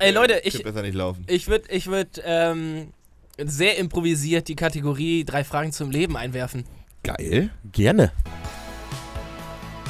[0.00, 1.24] Ey, Leute, Könnte ich, besser nicht laufen.
[1.28, 2.92] ich würde ich würd, ähm,
[3.38, 6.64] sehr improvisiert die Kategorie drei Fragen zum Leben einwerfen.
[7.04, 7.50] Geil.
[7.70, 8.12] Gerne.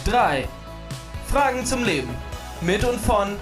[0.05, 0.47] Drei
[1.27, 2.09] Fragen zum Leben.
[2.61, 3.37] Mit und von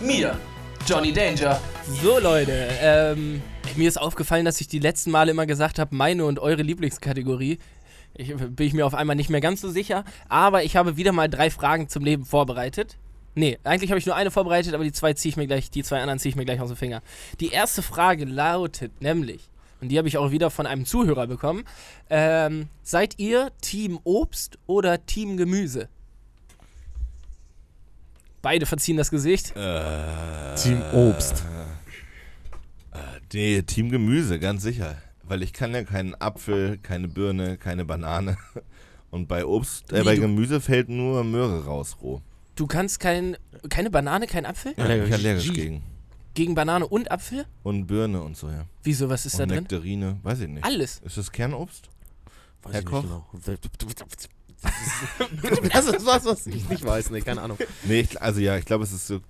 [0.00, 0.38] mir,
[0.86, 1.60] Johnny Danger.
[2.02, 3.42] So, Leute, ähm,
[3.76, 7.58] mir ist aufgefallen, dass ich die letzten Male immer gesagt habe, meine und eure Lieblingskategorie.
[8.14, 11.12] Ich, bin ich mir auf einmal nicht mehr ganz so sicher, aber ich habe wieder
[11.12, 12.96] mal drei Fragen zum Leben vorbereitet.
[13.34, 15.82] Nee, eigentlich habe ich nur eine vorbereitet, aber die zwei ziehe ich mir gleich, die
[15.82, 17.02] zwei anderen ziehe ich mir gleich aus dem Finger.
[17.38, 19.48] Die erste Frage lautet nämlich,
[19.80, 21.64] und die habe ich auch wieder von einem Zuhörer bekommen,
[22.10, 25.88] ähm, seid ihr Team Obst oder Team Gemüse?
[28.42, 29.54] Beide verziehen das Gesicht.
[29.54, 31.44] Äh, Team Obst.
[33.32, 34.96] Nee, Team Gemüse, ganz sicher.
[35.22, 38.36] Weil ich kann ja keinen Apfel, keine Birne, keine Banane.
[39.10, 42.22] Und bei Obst, äh, Wie, bei Gemüse fällt nur Möhre raus, roh.
[42.60, 43.38] Du kannst kein,
[43.70, 44.74] keine Banane, kein Apfel?
[44.76, 45.54] Ja, ich bin allergisch G.
[45.54, 45.82] gegen.
[46.34, 47.46] Gegen Banane und Apfel?
[47.62, 48.66] Und Birne und so, ja.
[48.82, 49.56] Wieso, was ist und da drin?
[49.60, 50.62] Nektarine, weiß ich nicht.
[50.62, 51.00] Alles.
[51.02, 51.88] Ist das Kernobst?
[52.62, 53.02] Weiß Herr ich Koch?
[53.02, 53.26] Nicht genau.
[55.72, 57.08] Das ist was, was ich nicht weiß.
[57.08, 57.56] Nee, keine Ahnung.
[57.84, 59.20] Nee, ich, also ja, ich glaube, es ist so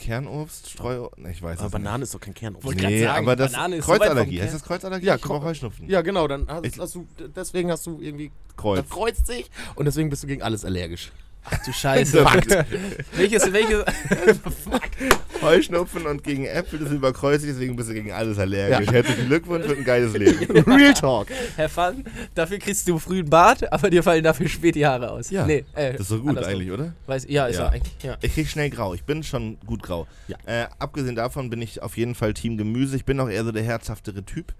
[0.00, 2.66] Kernobst, Streuobst, ich weiß Aber es Banane ist doch kein Kernobst.
[2.66, 2.90] Wollte nicht.
[2.90, 4.42] Nee, sagen, aber das Banane ist Kreuzallergie.
[4.42, 5.06] Heißt das Kreuzallergie?
[5.06, 5.88] Ja, ich Heuschnupfen.
[5.88, 7.06] Ja, genau, dann hast, hast du,
[7.36, 8.80] deswegen hast du irgendwie, Kreuz.
[8.80, 11.12] das kreuzt sich und deswegen bist du gegen alles allergisch.
[11.44, 12.24] Ach du Scheiße.
[13.16, 13.84] welches, welches,
[15.42, 18.86] Heuschnupfen und gegen Äpfel ist überkreuzt, deswegen bist du gegen alles allergisch.
[18.86, 18.92] Ja.
[18.92, 20.50] Herzlichen Glückwunsch und ein geiles Leben.
[20.62, 21.28] Real Talk.
[21.56, 25.10] Herr Fun, dafür kriegst du früh einen Bart, aber dir fallen dafür spät die Haare
[25.10, 25.30] aus.
[25.30, 26.54] Ja, nee, äh, Das ist so gut andersrum.
[26.54, 26.94] eigentlich, oder?
[27.06, 27.68] Weiß, ja, ist Ja.
[27.68, 27.92] eigentlich.
[28.02, 28.16] Ja.
[28.22, 28.94] Ich krieg schnell grau.
[28.94, 30.06] Ich bin schon gut grau.
[30.28, 30.36] Ja.
[30.46, 32.96] Äh, abgesehen davon bin ich auf jeden Fall Team Gemüse.
[32.96, 34.54] Ich bin auch eher so der herzhaftere Typ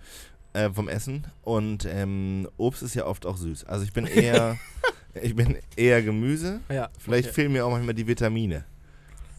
[0.53, 1.25] äh, vom Essen.
[1.43, 3.65] Und ähm, Obst ist ja oft auch süß.
[3.65, 4.59] Also ich bin eher,
[5.23, 6.61] ich bin eher Gemüse.
[6.69, 7.35] ja Vielleicht okay.
[7.35, 8.65] fehlen mir auch manchmal die Vitamine.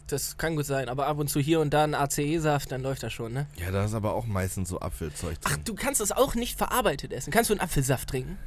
[0.08, 3.02] Das kann gut sein, aber ab und zu hier und da ein ACE-Saft, dann läuft
[3.02, 3.48] das schon, ne?
[3.56, 5.62] Ja, da ist aber auch meistens so Apfelzeug Ach, drin.
[5.64, 7.32] du kannst das auch nicht verarbeitet essen.
[7.32, 8.38] Kannst du einen Apfelsaft trinken?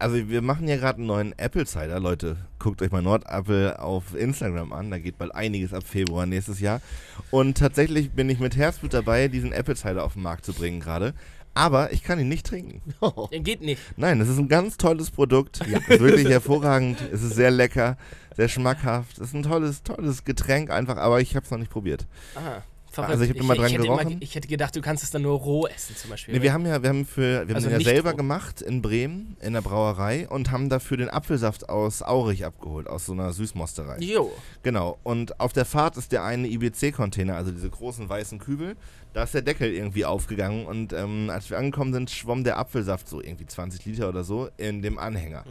[0.00, 1.98] Also wir machen ja gerade einen neuen Apple Cider.
[1.98, 4.90] Leute, guckt euch mal Nordapple auf Instagram an.
[4.90, 6.82] Da geht bald einiges ab Februar nächstes Jahr.
[7.30, 10.80] Und tatsächlich bin ich mit Herzblut dabei, diesen Apple Cider auf den Markt zu bringen
[10.80, 11.14] gerade.
[11.54, 12.80] Aber ich kann ihn nicht trinken.
[13.30, 13.80] Ja, geht nicht.
[13.96, 15.60] Nein, es ist ein ganz tolles Produkt.
[15.60, 16.98] Es ist wirklich hervorragend.
[17.12, 17.96] Es ist sehr lecker,
[18.36, 19.18] sehr schmackhaft.
[19.18, 22.06] Es ist ein tolles, tolles Getränk einfach, aber ich habe es noch nicht probiert.
[22.34, 22.62] Aha.
[22.96, 24.16] Also ich hab immer dran hätte gerochen.
[24.20, 26.34] ich hätte gedacht, du kannst es dann nur roh essen zum Beispiel.
[26.34, 28.16] Nee, wir haben ja, wir haben für, wir Also haben den ja selber roh.
[28.16, 33.06] gemacht in Bremen in der Brauerei und haben dafür den Apfelsaft aus Aurich abgeholt, aus
[33.06, 33.98] so einer Süßmosterei.
[34.00, 34.30] Jo.
[34.62, 34.98] Genau.
[35.02, 38.76] Und auf der Fahrt ist der eine IBC-Container, also diese großen weißen Kübel,
[39.14, 43.08] da ist der Deckel irgendwie aufgegangen und ähm, als wir angekommen sind, schwamm der Apfelsaft
[43.08, 45.44] so irgendwie 20 Liter oder so in dem Anhänger.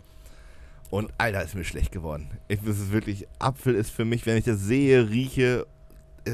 [0.90, 2.30] Und Alter, ist mir schlecht geworden.
[2.50, 5.66] Ich, das ist wirklich, Apfel ist für mich, wenn ich das sehe, rieche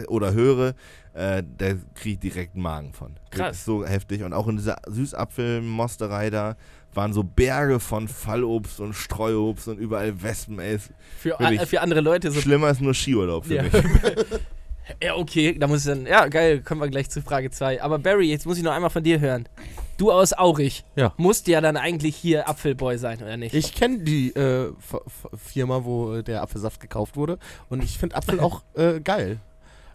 [0.08, 0.74] oder höre,
[1.14, 3.16] äh, da kriege ich direkt einen Magen von.
[3.32, 3.40] Krass.
[3.40, 4.24] Wirklich so heftig.
[4.24, 6.56] Und auch in dieser Süßapfelmosterei da
[6.94, 10.76] waren so Berge von Fallobst und Streuobst und überall Wespen, ey.
[10.76, 12.40] Ist Für, äh, für andere Leute so.
[12.42, 13.64] Schlimmer ist nur Skiurlaub für Ja.
[13.64, 13.74] mich.
[15.04, 16.06] ja, okay, da muss ich dann.
[16.08, 17.82] Ja, geil, kommen wir gleich zu Frage 2.
[17.84, 19.48] Aber Barry, jetzt muss ich noch einmal von dir hören.
[19.98, 21.14] Du aus Aurich Ja.
[21.18, 23.54] musst ja dann eigentlich hier Apfelboy sein, oder nicht?
[23.56, 27.38] Ich kenne die äh, F F Firma, wo äh, der Apfelsaft gekauft wurde
[27.70, 29.40] und ich finde Apfel auch äh, geil.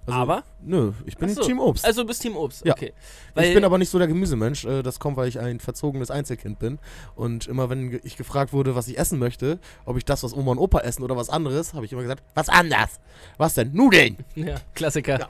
[0.06, 0.44] Also, Aber?
[0.60, 1.42] Nö, ich bin so.
[1.42, 1.84] Team Obst.
[1.84, 2.72] Also du bist Team Obst, Ja.
[2.72, 2.92] okay.
[3.36, 4.64] ich bin aber nicht so der Gemüsemensch.
[4.64, 6.78] Äh, das kommt, weil ich ein verzogenes Einzelkind bin.
[7.14, 10.52] Und immer, wenn ich gefragt wurde, was ich essen möchte, ob ich das, was Oma
[10.52, 13.00] und Opa essen oder was anderes, habe ich immer gesagt, was anders.
[13.38, 13.72] Was denn?
[13.72, 14.16] Nudeln.
[14.34, 15.20] Ja, Klassiker.
[15.20, 15.28] Ja.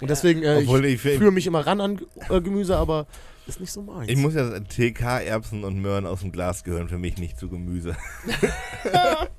[0.00, 2.00] Und deswegen, äh, Obwohl ich, ich, ich, führe mich immer ran an
[2.30, 3.06] äh, Gemüse, aber
[3.46, 4.08] ist nicht so meins.
[4.08, 7.38] ich muss ja sagen, TK, Erbsen und Möhren aus dem Glas gehören für mich nicht
[7.38, 7.96] zu Gemüse.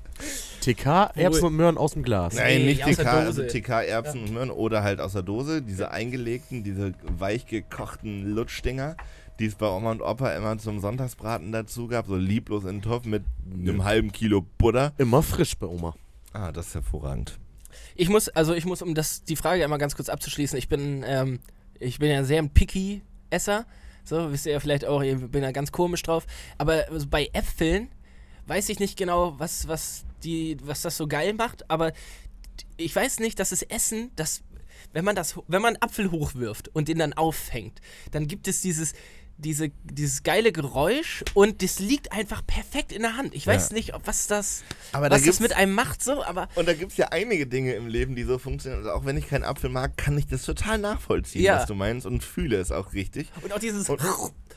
[0.60, 2.34] TK, Erbsen und Möhren aus dem Glas.
[2.34, 3.42] Nein, Nee, nicht TK, also.
[3.42, 8.96] TK, Erbsen und Möhren oder halt aus der Dose, diese eingelegten, diese weich gekochten Lutschdinger,
[9.38, 12.82] die es bei Oma und Opa immer zum Sonntagsbraten dazu gab, so lieblos in den
[12.82, 14.92] Topf mit einem halben Kilo Butter.
[14.98, 15.94] Immer frisch bei Oma.
[16.32, 17.38] Ah, das ist hervorragend.
[17.94, 21.04] Ich muss, also ich muss, um das, die Frage einmal ganz kurz abzuschließen, ich bin,
[21.06, 21.40] ähm,
[21.78, 23.66] ich bin ja sehr ein picky Esser.
[24.04, 26.26] So, wisst ihr ja vielleicht auch, ich bin ja ganz komisch drauf.
[26.58, 27.88] Aber bei Äpfeln
[28.50, 31.92] weiß ich nicht genau, was, was, die, was das so geil macht, aber
[32.76, 34.42] ich weiß nicht, dass das Essen, das,
[34.92, 37.80] wenn man das, wenn man einen Apfel hochwirft und den dann auffängt,
[38.10, 38.92] dann gibt es dieses,
[39.38, 43.36] diese, dieses geile Geräusch und das liegt einfach perfekt in der Hand.
[43.36, 43.74] Ich weiß Ja.
[43.76, 46.74] nicht, ob was das, Aber da was das mit einem macht, so, aber Und da
[46.74, 48.80] gibt es ja einige Dinge im Leben, die so funktionieren.
[48.84, 51.60] Also auch wenn ich keinen Apfel mag, kann ich das total nachvollziehen, Ja.
[51.60, 53.28] was du meinst und fühle es auch richtig.
[53.42, 54.00] Und auch dieses, Und-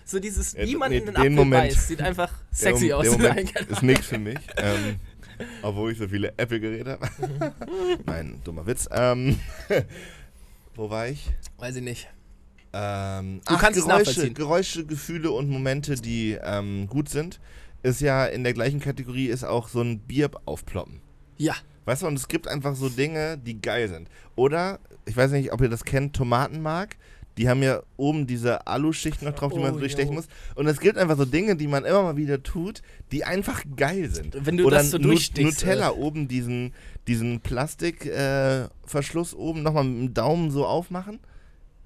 [0.06, 2.88] so dieses, Ja, wie man nee, in den den Apfel Moment- beißt, sieht einfach sexy
[2.88, 3.18] der, aus.
[3.18, 3.38] Der
[3.70, 4.38] ist nichts für mich.
[4.58, 4.96] ähm,
[5.62, 7.10] obwohl ich so viele Apple-Geräte habe.
[8.06, 8.88] Nein, dummer Witz.
[8.92, 9.40] Ähm,
[10.76, 11.30] wo war ich?
[11.58, 12.08] Weiß ich nicht.
[12.74, 14.32] Ähm, Du kannst es Geräusche.
[14.32, 17.40] Geräusche, Gefühle und Momente, die ähm, gut sind,
[17.84, 21.02] ist ja in der gleichen Kategorie ist auch so ein Bier aufploppen.
[21.38, 21.56] Ja.
[21.86, 24.10] Weißt du, und es gibt einfach so Dinge, die geil sind.
[24.36, 26.96] Oder, ich weiß nicht, ob ihr das kennt, Tomatenmark.
[27.38, 30.28] Die haben ja oben diese Aluschicht noch drauf, die man Oh, so durchstechen muss.
[30.56, 32.82] Und es gibt einfach so Dinge, die man immer mal wieder tut,
[33.12, 34.36] die einfach geil sind.
[34.46, 35.94] Wenn du Oder das so Nu- durchstichst, Nutella äh.
[35.94, 36.74] oben, diesen,
[37.08, 41.20] diesen Plastikverschluss äh, oben nochmal mit dem Daumen so aufmachen.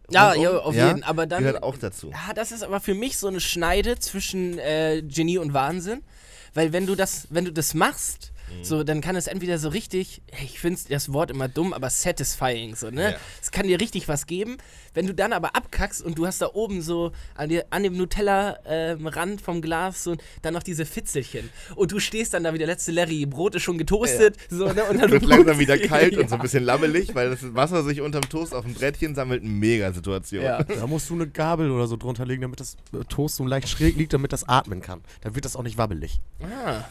[0.10, 0.44] Ja, Rundum.
[0.44, 1.04] ja, auf jeden.
[1.04, 1.44] Aber dann.
[1.44, 2.10] Gehört auch dazu.
[2.12, 6.02] Ja, das ist aber für mich so eine Schneide zwischen äh, Genie und Wahnsinn.
[6.54, 8.64] Weil wenn du das, wenn du das machst, Mhm.
[8.64, 12.76] so, dann kann es entweder so richtig, ich finde das Wort immer dumm, aber satisfying,
[12.76, 13.12] so, ne?
[13.12, 13.18] Ja.
[13.42, 14.58] Es kann dir richtig was geben.
[14.94, 17.96] Wenn du dann aber abkackst und du hast da oben so an, dir, an dem
[17.98, 21.50] Nutella-Rand vom Glas so dann noch diese Fitzelchen.
[21.76, 24.84] Und du stehst dann da wie der letzte Larry, Brot ist schon getoastet, so, ne?
[24.86, 26.20] Und dann Wird langsam wieder kalt ja.
[26.20, 29.44] und so ein bisschen labbelig, weil das Wasser sich unterm Toast auf dem Brettchen sammelt.
[29.44, 30.44] Mega Situation.
[30.44, 30.64] Ja.
[30.64, 33.70] Da musst du eine Gabel oder so drunter legen, damit das äh, Toast so leicht
[33.70, 35.02] schräg liegt, damit das atmen kann.
[35.22, 36.20] Dann wird das auch nicht wabbelig.
[36.42, 36.84] Ah.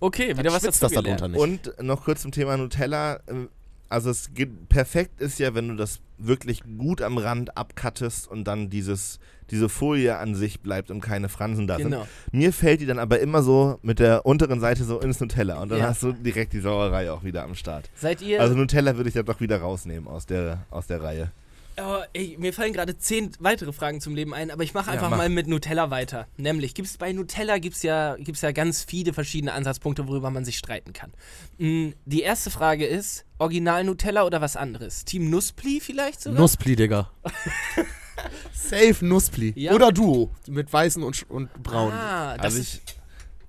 [0.00, 1.20] Okay, wieder Dann was dazu das da gelernt.
[1.20, 1.68] drunter nicht.
[1.78, 3.16] Und noch kurz zum Thema Nutella.
[3.26, 3.46] äh,
[3.88, 8.44] also es geht, perfekt ist ja, wenn du das wirklich gut am Rand abkattest und
[8.44, 9.20] dann dieses,
[9.50, 12.00] diese Folie an sich bleibt und keine Fransen da Genau.
[12.00, 12.08] sind.
[12.32, 15.68] Mir fällt die dann aber immer so mit der unteren Seite so ins Nutella und
[15.70, 15.88] dann Ja.
[15.88, 17.88] hast du direkt die Sauerei auch wieder am Start.
[17.94, 18.40] Seid ihr.
[18.40, 21.30] Also Nutella würde ich ja doch wieder rausnehmen aus der, aus der Reihe.
[21.76, 24.92] Oh, ey, mir fallen gerade zehn weitere Fragen zum Leben ein, aber ich mache Ja,
[24.92, 25.16] einfach mach.
[25.18, 26.28] mal mit Nutella weiter.
[26.36, 30.56] Nämlich, gibt's bei Nutella gibt's ja, gibt's ja ganz viele verschiedene Ansatzpunkte, worüber man sich
[30.56, 31.12] streiten kann.
[31.58, 35.04] Mm, Die erste Frage ist, Original Nutella oder was anderes?
[35.04, 36.40] Team Nusspli vielleicht sogar?
[36.40, 37.10] Nusspli, Digga.
[38.52, 39.52] Safe Nusspli.
[39.56, 39.72] Ja.
[39.72, 40.30] Oder Duo.
[40.48, 41.92] Mit weißen und, und braun.
[41.92, 42.82] Ah, das Also ist,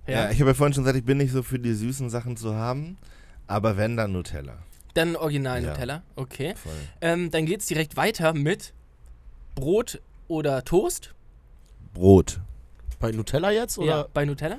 [0.07, 0.31] ich, ja.
[0.31, 2.55] ich habe ja vorhin schon gesagt, ich bin nicht so für die süßen Sachen zu
[2.55, 2.97] haben,
[3.47, 4.57] aber wenn dann Nutella.
[4.95, 5.69] Dann Original Ja.
[5.69, 6.55] Nutella, okay.
[7.01, 8.73] Ähm, dann geht's direkt weiter mit
[9.53, 11.13] Brot oder Toast?
[11.93, 12.39] Brot.
[12.99, 14.57] Bei Nutella jetzt oder Ja, bei Nutella?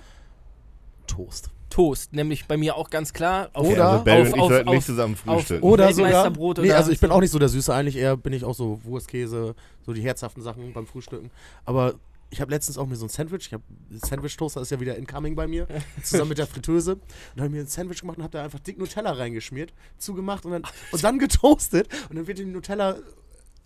[1.07, 1.51] Toast?
[1.68, 3.51] Toast, nämlich bei mir auch ganz klar.
[3.53, 5.62] Auf, Oder also auf- und ich auf- sollten nicht zusammen auf- frühstücken.
[5.62, 6.05] Oder sogar.
[6.12, 7.74] Weltmeisterbrot Nee, also ich bin auch nicht so der Süße.
[7.74, 11.30] Eigentlich eher bin ich auch so Wurstkäse, so die herzhaften Sachen beim Frühstücken.
[11.64, 11.95] Aber
[12.31, 13.47] ich habe letztens auch mir so ein Sandwich.
[13.47, 15.66] Ich habe Sandwich-Toaster ist ja wieder incoming bei mir,
[16.03, 16.95] zusammen mit der Fritteuse.
[16.95, 17.03] Und
[17.37, 20.53] habe ich mir ein Sandwich gemacht und habe da einfach dick Nutella reingeschmiert, zugemacht und
[20.53, 20.62] dann,
[20.93, 21.89] und dann getoastet.
[22.09, 22.97] Und dann wird die Nutella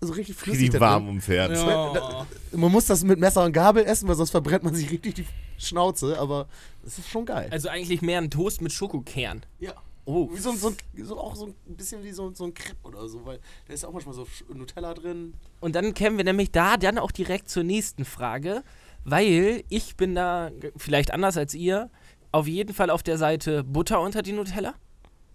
[0.01, 0.71] so richtig flüssig.
[0.71, 1.53] Da warm um Pferd.
[1.53, 2.27] Ja.
[2.53, 5.27] Man muss das mit Messer und Gabel essen, weil sonst verbrennt man sich richtig die
[5.59, 6.19] Schnauze.
[6.19, 6.49] Aber
[6.85, 7.49] es ist schon geil.
[7.51, 9.45] Also eigentlich mehr ein Toast mit Schokokern.
[9.59, 9.75] Ja.
[10.11, 10.31] Oh.
[10.33, 10.73] Wie so, ein- so,
[11.05, 13.83] so auch so ein bisschen wie so, so ein Crepe oder so, weil da ist
[13.83, 15.35] ja auch manchmal so Nutella drin.
[15.61, 18.63] Und dann kämen wir nämlich da dann auch direkt zur nächsten Frage,
[19.05, 21.91] weil ich bin da vielleicht anders als ihr,
[22.33, 24.75] auf jeden Fall auf der Seite Butter unter die Nutella.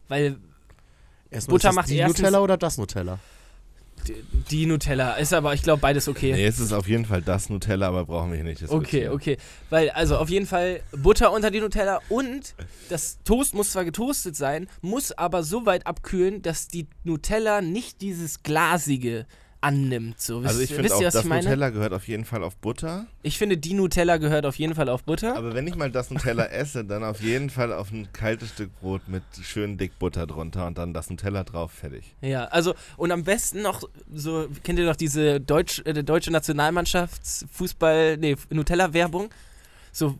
[0.08, 0.38] Weil
[1.32, 3.20] Erstmal Butter ist das macht die erstens- Nutella oder das Nutella?
[4.52, 6.32] Die, Nutella ist aber, ich glaube, beides okay.
[6.34, 8.68] Nee, es ist auf jeden Fall das Nutella, aber brauchen wir hier nicht Okay,
[9.02, 9.14] diskutieren.
[9.14, 9.38] okay.
[9.70, 12.56] Weil, also auf jeden Fall Butter unter die Nutella und
[12.90, 18.02] das Toast muss zwar getoastet sein, muss aber so weit abkühlen, dass die Nutella nicht
[18.02, 19.26] dieses Glasige
[19.66, 20.22] annimmt.
[20.22, 21.30] So, Also ich finde auch, ihr, das ich?
[21.30, 23.08] Nutella gehört auf jeden Fall auf Butter.
[23.24, 25.36] Ich finde, die Nutella gehört auf jeden Fall auf Butter.
[25.36, 28.70] Aber wenn ich mal das Nutella esse, dann auf jeden Fall auf ein kaltes Stück
[28.80, 32.16] Brot mit schön dick Butter drunter und dann das Nutella drauf, fertig.
[32.22, 38.18] Ja, also und am besten noch so, kennt ihr noch diese Deutsch, äh, deutsche Nationalmannschaftsfußball,
[38.18, 39.30] nee, Nutella-Werbung?
[39.92, 40.20] So,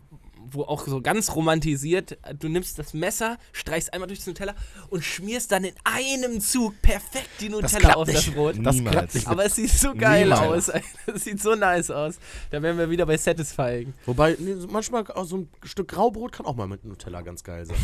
[0.50, 4.54] wo auch so ganz romantisiert, äh, du nimmst das Messer, streichst einmal durch das Nutella
[4.90, 8.34] und schmierst dann in einem Zug perfekt die Nutella klappt auf das nicht.
[8.34, 8.54] Brot.
[8.62, 8.92] Das Niemals.
[8.96, 9.26] klappt nicht.
[9.28, 10.70] Aber es sieht so geil Niemals.
[10.70, 10.80] aus.
[11.06, 12.16] Das sieht so nice aus.
[12.50, 13.94] Da wären wir wieder bei Satisfying.
[14.06, 17.66] Wobei, nee, manchmal auch so ein Stück Graubrot kann auch mal mit Nutella ganz geil
[17.66, 17.76] sein.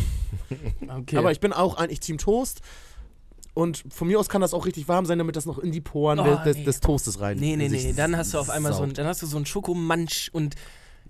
[0.99, 1.17] Okay.
[1.17, 2.61] Aber ich bin auch eigentlich Team Toast.
[3.55, 5.81] Und von mir aus kann das auch richtig warm sein, damit das noch in die
[5.81, 6.63] Poren Oh, des, nee.
[6.63, 7.37] des Toastes rein.
[7.37, 8.97] nee, nee, nee, dann hast du auf einmal so ein, saugt.
[8.97, 10.55] dann hast du so einen Schokomansch und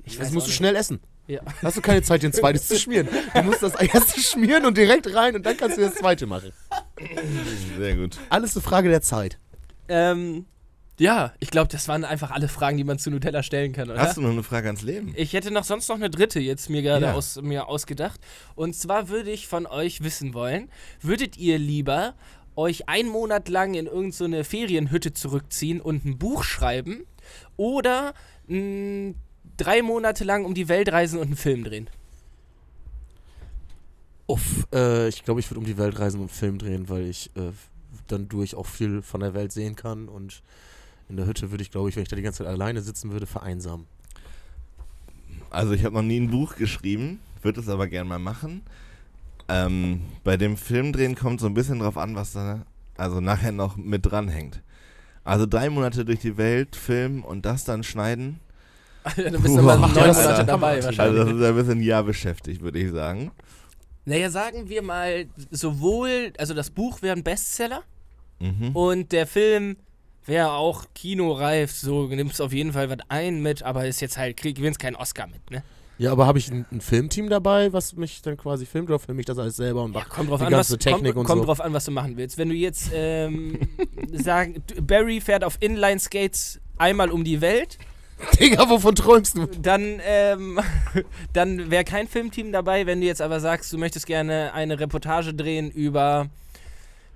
[0.03, 0.99] ich Das musst du schnell essen.
[1.27, 1.39] Ja.
[1.61, 3.07] Hast du keine Zeit, den zweites zu schmieren.
[3.33, 6.51] Du musst das erste schmieren und direkt rein und dann kannst du das zweite machen.
[7.77, 8.17] Sehr gut.
[8.29, 9.39] Alles eine Frage der Zeit.
[9.87, 10.45] Ähm,
[10.99, 13.99] ja, ich glaube, das waren einfach alle Fragen, die man zu Nutella stellen kann, oder?
[13.99, 15.13] Hast du noch eine Frage ans Leben?
[15.15, 17.13] ich hätte noch sonst noch eine dritte jetzt mir gerade Ja.
[17.13, 18.19] aus, mir ausgedacht.
[18.55, 20.69] Und zwar würde ich von euch wissen wollen,
[21.01, 22.13] würdet ihr lieber
[22.55, 27.05] euch einen Monat lang in irgendeine Ferienhütte zurückziehen und ein Buch schreiben
[27.57, 28.13] oder
[28.47, 29.13] mh,
[29.57, 31.89] drei Monate lang um die Welt reisen und einen Film drehen?
[34.27, 37.07] Uff, äh, ich glaube, ich würde um die Welt reisen und einen Film drehen, weil
[37.07, 37.51] ich äh,
[38.07, 40.07] dann durch auch viel von der Welt sehen kann.
[40.07, 40.41] Und
[41.09, 43.11] in der Hütte würde ich, glaube ich, wenn ich da die ganze Zeit alleine sitzen
[43.11, 43.85] würde, vereinsamen.
[45.49, 48.63] Also ich habe noch nie ein Buch geschrieben, würde es aber gern mal machen.
[49.49, 52.65] Ähm, bei dem Filmdrehen kommt so ein bisschen drauf an, was da
[52.97, 54.61] also nachher noch mit dranhängt.
[55.23, 58.39] Also drei Monate durch die Welt filmen und das dann schneiden.
[59.03, 61.25] Da bist du mal macht neun ja Monate dabei Also Also wahrscheinlich.
[61.25, 63.31] das ist ein bisschen Jahr beschäftigt, würde ich sagen.
[64.05, 67.83] naja, sagen wir mal, sowohl, also das Buch wäre ein Bestseller
[68.39, 68.75] Mhm.
[68.75, 69.77] Und der Film
[70.25, 74.35] wäre auch kinoreif, so nimmst auf jeden Fall was ein mit, aber ist jetzt halt,
[74.37, 75.63] krieg- gewinnst keinen Oscar mit, ne?
[75.99, 79.21] Ja, aber habe ich ein, ein Filmteam dabei, was mich dann quasi filmt oder filme
[79.21, 81.25] ich das alles selber und Ja, kommt drauf die an, ganze was, Technik kommt, und
[81.25, 81.45] kommt so.
[81.45, 82.37] drauf an, was du machen willst.
[82.37, 83.59] Wenn du jetzt ähm,
[84.11, 87.77] sagen, Barry fährt auf Inline-Skates einmal um die Welt,
[88.39, 89.45] Digga, wovon träumst du?
[89.47, 90.59] dann, ähm,
[91.33, 92.85] dann wäre kein Filmteam dabei.
[92.85, 96.27] Wenn du jetzt aber sagst, du möchtest gerne eine Reportage drehen über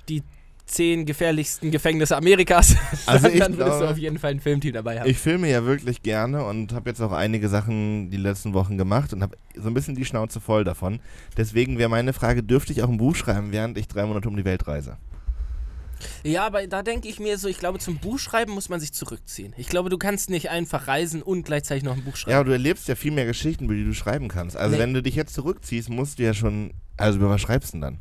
[0.10, 0.24] die
[0.66, 4.42] zehn gefährlichsten Gefängnisse Amerikas, Also dann, ich dann würdest du glaube- auf jeden Fall ein
[4.42, 5.10] Filmteam dabei haben.
[5.10, 9.14] Ich filme ja wirklich gerne und habe jetzt auch einige Sachen die letzten Wochen gemacht
[9.14, 11.00] und habe so ein bisschen die Schnauze voll davon.
[11.38, 14.36] Deswegen wäre meine Frage, dürfte ich auch ein Buch schreiben, während ich drei Monate um
[14.36, 14.98] die Welt reise?
[16.24, 19.54] Ja, aber da denke ich mir so, ich glaube, zum Buchschreiben muss man sich zurückziehen.
[19.58, 22.36] Ich glaube, du kannst nicht einfach reisen und gleichzeitig noch ein Buch Ja, schreiben.
[22.38, 24.56] aber du erlebst ja viel mehr Geschichten, über die du schreiben kannst.
[24.58, 24.82] Also Nee.
[24.82, 27.82] wenn du dich jetzt zurückziehst, musst du ja schon, also über was schreibst du denn
[27.82, 28.00] dann?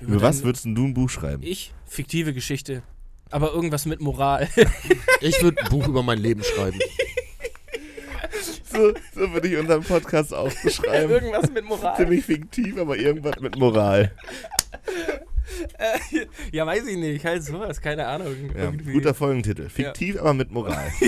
[0.00, 1.42] Über was würdest du ein Buch schreiben?
[1.42, 1.72] Ich?
[1.86, 2.82] Fiktive Geschichte.
[3.30, 4.48] Aber irgendwas mit Moral.
[5.20, 6.78] Ich würde ein Buch über mein Leben schreiben.
[8.70, 11.10] So, so würde ich unseren Podcast auch beschreiben.
[11.10, 11.96] irgendwas mit Moral.
[11.96, 14.12] Ziemlich fiktiv, aber irgendwas mit Moral.
[16.52, 17.24] Ja, weiß ich nicht.
[17.24, 18.34] Halt sowas, keine Ahnung.
[18.56, 19.68] Ja, guter Folgentitel.
[19.68, 20.90] Fiktiv, aber mit Moral.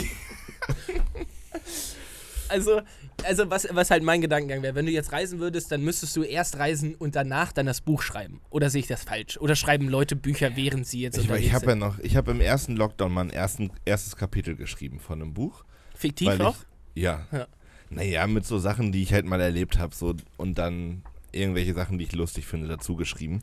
[2.51, 2.81] Also,
[3.25, 6.25] also was, was halt mein Gedankengang wäre, wenn du jetzt reisen würdest, dann müsstest du
[6.25, 8.41] erst reisen und danach dann das Buch schreiben.
[8.51, 9.39] Oder sehe ich das falsch?
[9.39, 12.41] Oder schreiben Leute Bücher, während sie jetzt Ich, ich habe ja noch, ich habe im
[12.41, 15.65] ersten Lockdown mal ein ersten, erstes Kapitel geschrieben von einem Buch.
[15.95, 16.57] Fiktiv auch?
[16.95, 17.27] Ich, ja.
[17.31, 17.47] Ja.
[17.89, 21.99] Naja, mit so Sachen, die ich halt mal erlebt habe, so und dann irgendwelche Sachen,
[21.99, 23.43] die ich lustig finde, dazu geschrieben.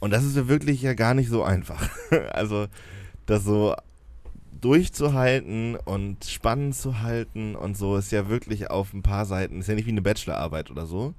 [0.00, 1.90] Und das ist ja wirklich ja gar nicht so einfach.
[2.32, 2.66] also,
[3.26, 3.74] das so
[4.60, 9.68] durchzuhalten und spannend zu halten und so ist ja wirklich auf ein paar Seiten, ist
[9.68, 11.14] ja nicht wie eine Bachelorarbeit oder so,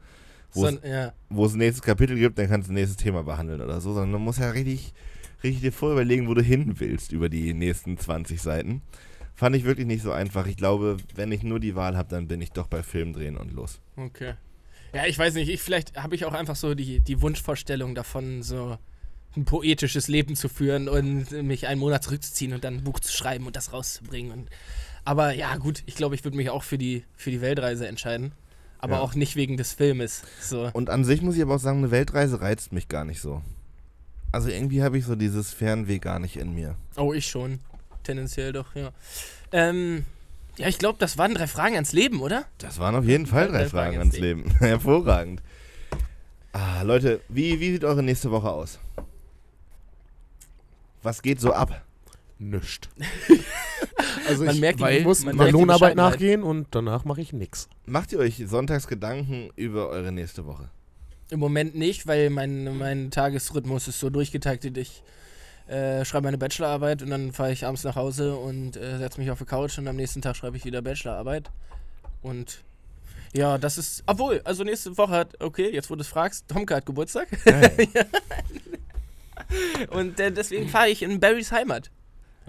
[0.53, 1.13] wo es So, ja.
[1.29, 3.93] wo es ein nächstes Kapitel gibt, dann kannst du ein nächstes Thema behandeln oder so,
[3.93, 4.93] sondern man muss ja richtig,
[5.43, 8.81] richtig dir vorüberlegen, wo du hin willst über die nächsten 20 Seiten.
[9.35, 10.47] Fand ich wirklich nicht so einfach.
[10.47, 13.37] Ich glaube, wenn ich nur die Wahl habe, dann bin ich doch bei Film drehen
[13.37, 13.79] und los.
[13.95, 14.33] Okay.
[14.93, 18.41] Ja, ich weiß nicht, ich, vielleicht habe ich auch einfach so die, die Wunschvorstellung davon,
[18.43, 18.77] so
[19.35, 23.11] ein poetisches Leben zu führen und mich einen Monat zurückzuziehen und dann ein Buch zu
[23.11, 24.31] schreiben und das rauszubringen.
[24.31, 24.49] Und,
[25.05, 28.31] aber ja, gut, ich glaube, ich würde mich auch für die, für die Weltreise entscheiden.
[28.79, 28.99] Aber Ja.
[29.01, 30.23] auch nicht wegen des Filmes.
[30.41, 30.69] So.
[30.73, 33.43] Und an sich muss ich aber auch sagen, eine Weltreise reizt mich gar nicht so.
[34.31, 36.75] Also irgendwie habe ich so dieses Fernweh gar nicht in mir.
[36.95, 37.59] Oh, ich schon.
[38.03, 38.91] Tendenziell doch, ja.
[39.51, 40.05] Ähm,
[40.59, 42.45] ja, ich glaube, das waren drei Fragen ans Leben, oder?
[42.57, 44.51] Das waren auf jeden Fall drei Fragen ans Leben.
[44.59, 45.41] Hervorragend.
[46.51, 48.77] Ah, Leute, wie, wie sieht eure nächste Woche aus?
[51.01, 51.85] Was geht so ab?
[52.39, 52.89] Nischt.
[54.27, 57.69] also Man ich, merkt weil ich muss meiner Lohnarbeit nachgehen und danach mache ich nix.
[57.85, 60.69] Macht ihr euch sonntags Gedanken über eure nächste Woche?
[61.29, 64.77] Im Moment nicht, weil mein, mein Tagesrhythmus ist so durchgetaktet.
[64.77, 65.03] Ich
[65.69, 69.29] äh, schreibe meine Bachelorarbeit und dann fahre ich abends nach Hause und äh, setze mich
[69.29, 71.49] auf die Couch und am nächsten Tag schreibe ich wieder Bachelorarbeit.
[72.21, 72.63] Und
[73.33, 74.03] ja, das ist.
[74.07, 77.27] Obwohl, also nächste Woche hat, okay, jetzt wo du es fragst, Tomke hat Geburtstag.
[79.91, 81.91] und äh, deswegen fahre ich in Barrys Heimat.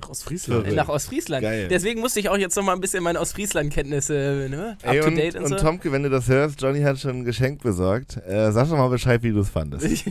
[0.01, 0.61] Nach Ostfriesland.
[0.63, 0.77] Verrückt.
[0.77, 1.43] nach Ostfriesland.
[1.43, 1.69] Geil.
[1.69, 5.07] Deswegen musste ich auch jetzt noch mal ein bisschen meine Ostfriesland-Kenntnisse ne, up Ey, to
[5.07, 5.57] und, date und, und so.
[5.57, 8.17] Tomke, wenn du das hörst, Johnny hat schon ein Geschenk besorgt.
[8.27, 10.05] Äh, sag doch mal Bescheid, wie du es fandest.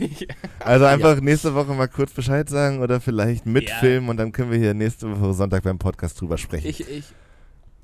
[0.60, 4.58] Also einfach nächste Woche mal kurz Bescheid sagen oder vielleicht mitfilmen und dann können wir
[4.58, 6.68] hier nächste Woche Sonntag beim Podcast drüber sprechen.
[6.68, 7.04] ich, ich,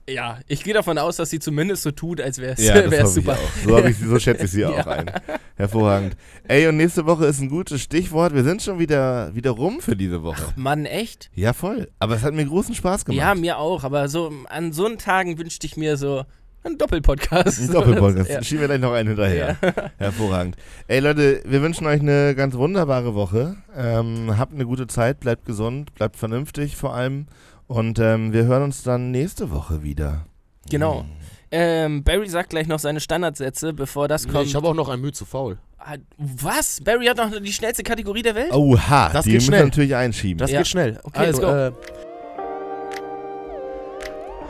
[0.08, 3.06] ja, ich gehe davon aus, dass sie zumindest so tut, als wäre es ja, hoffe
[3.06, 3.36] super.
[3.64, 5.10] So, ich, so schätze ich sie auch ein.
[5.56, 6.16] Hervorragend.
[6.46, 8.34] Ey, und nächste Woche ist ein gutes Stichwort.
[8.34, 10.52] Wir sind schon wieder, wieder rum für diese Woche.
[10.56, 11.30] Mann, echt?
[11.34, 11.88] Ja, voll.
[11.98, 13.18] Aber es hat mir großen Spaß gemacht.
[13.18, 13.82] Ja, mir auch.
[13.84, 16.24] Aber so an so einen Tagen wünschte ich mir so
[16.62, 17.60] einen Doppelpodcast.
[17.60, 18.30] Ein Doppelpodcast.
[18.36, 18.42] Ja.
[18.42, 19.56] Schieben wir gleich noch einen hinterher.
[19.98, 20.56] Hervorragend.
[20.88, 23.56] Ey Leute, wir wünschen euch eine ganz wunderbare Woche.
[23.76, 27.26] Ähm, habt eine gute Zeit, bleibt gesund, bleibt vernünftig vor allem.
[27.68, 30.26] Und ähm, wir hören uns dann nächste Woche wieder.
[30.70, 31.04] Genau.
[31.50, 34.46] Ähm, Barry sagt gleich noch seine Standardsätze, bevor das Nee, kommt.
[34.46, 35.58] ich habe auch noch ein Mühe zu faul.
[35.78, 36.80] Ah, Was?
[36.82, 38.52] Barry hat noch die schnellste Kategorie der Welt?
[38.52, 39.60] Oha, Das die geht müssen schnell.
[39.60, 40.38] wir natürlich einschieben.
[40.38, 40.58] Das Ja.
[40.58, 40.98] geht schnell.
[41.04, 41.54] Okay, let's also, go.
[41.54, 41.72] äh,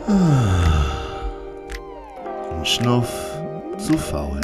[2.57, 3.09] Ein Schnuff
[3.77, 4.41] zu faul.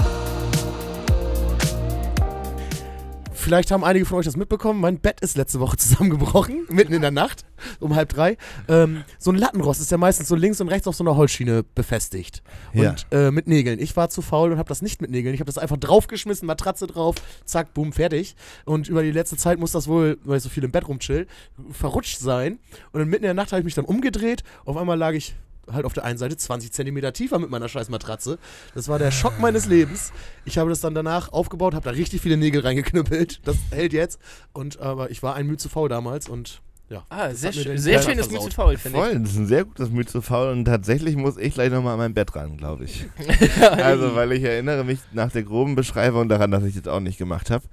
[3.44, 4.80] Vielleicht haben einige von euch das mitbekommen.
[4.80, 7.44] Mein Bett ist letzte Woche zusammengebrochen, mitten in der Nacht,
[7.82, 8.38] um halb drei.
[8.70, 11.66] Ähm, so ein Lattenrost ist ja meistens so links und rechts auf so einer Holzschiene
[11.76, 12.42] befestigt.
[12.72, 12.92] Ja.
[12.92, 13.80] Und äh, mit Nägeln.
[13.80, 15.36] Ich war zu faul und habe das nicht mit Nägeln.
[15.36, 18.38] Ich habe das einfach draufgeschmissen, Matratze drauf, zack, boom, fertig.
[18.64, 21.28] Und über die letzte Zeit muss das wohl, weil ich so viel im Bett rumchill,
[21.70, 22.60] verrutscht sein.
[22.94, 24.44] Und dann mitten in der Nacht habe ich mich dann umgedreht.
[24.64, 25.36] Auf einmal lag ich
[25.72, 28.38] halt auf der einen Seite 20 Zentimeter tiefer mit meiner scheiß Matratze.
[28.76, 30.12] Das war der Schock meines Lebens.
[30.46, 33.42] Ich habe das dann danach aufgebaut, habe da richtig viele Nägel reingeknüppelt.
[33.48, 34.20] Das hält jetzt.
[34.52, 37.04] Und aber ich war ein Mühe zu faul damals und ja.
[37.10, 38.44] Ah, sehr, schön, sehr schönes versaut.
[38.44, 39.04] Mütze faul, finde ich.
[39.04, 41.94] Voll, das ist ein sehr gutes Mühe zu faul und tatsächlich muss ich gleich nochmal
[41.94, 43.06] an mein Bett ran, glaube ich.
[43.62, 47.18] also, weil ich erinnere mich nach der groben Beschreibung daran, dass ich das auch nicht
[47.18, 47.64] gemacht habe.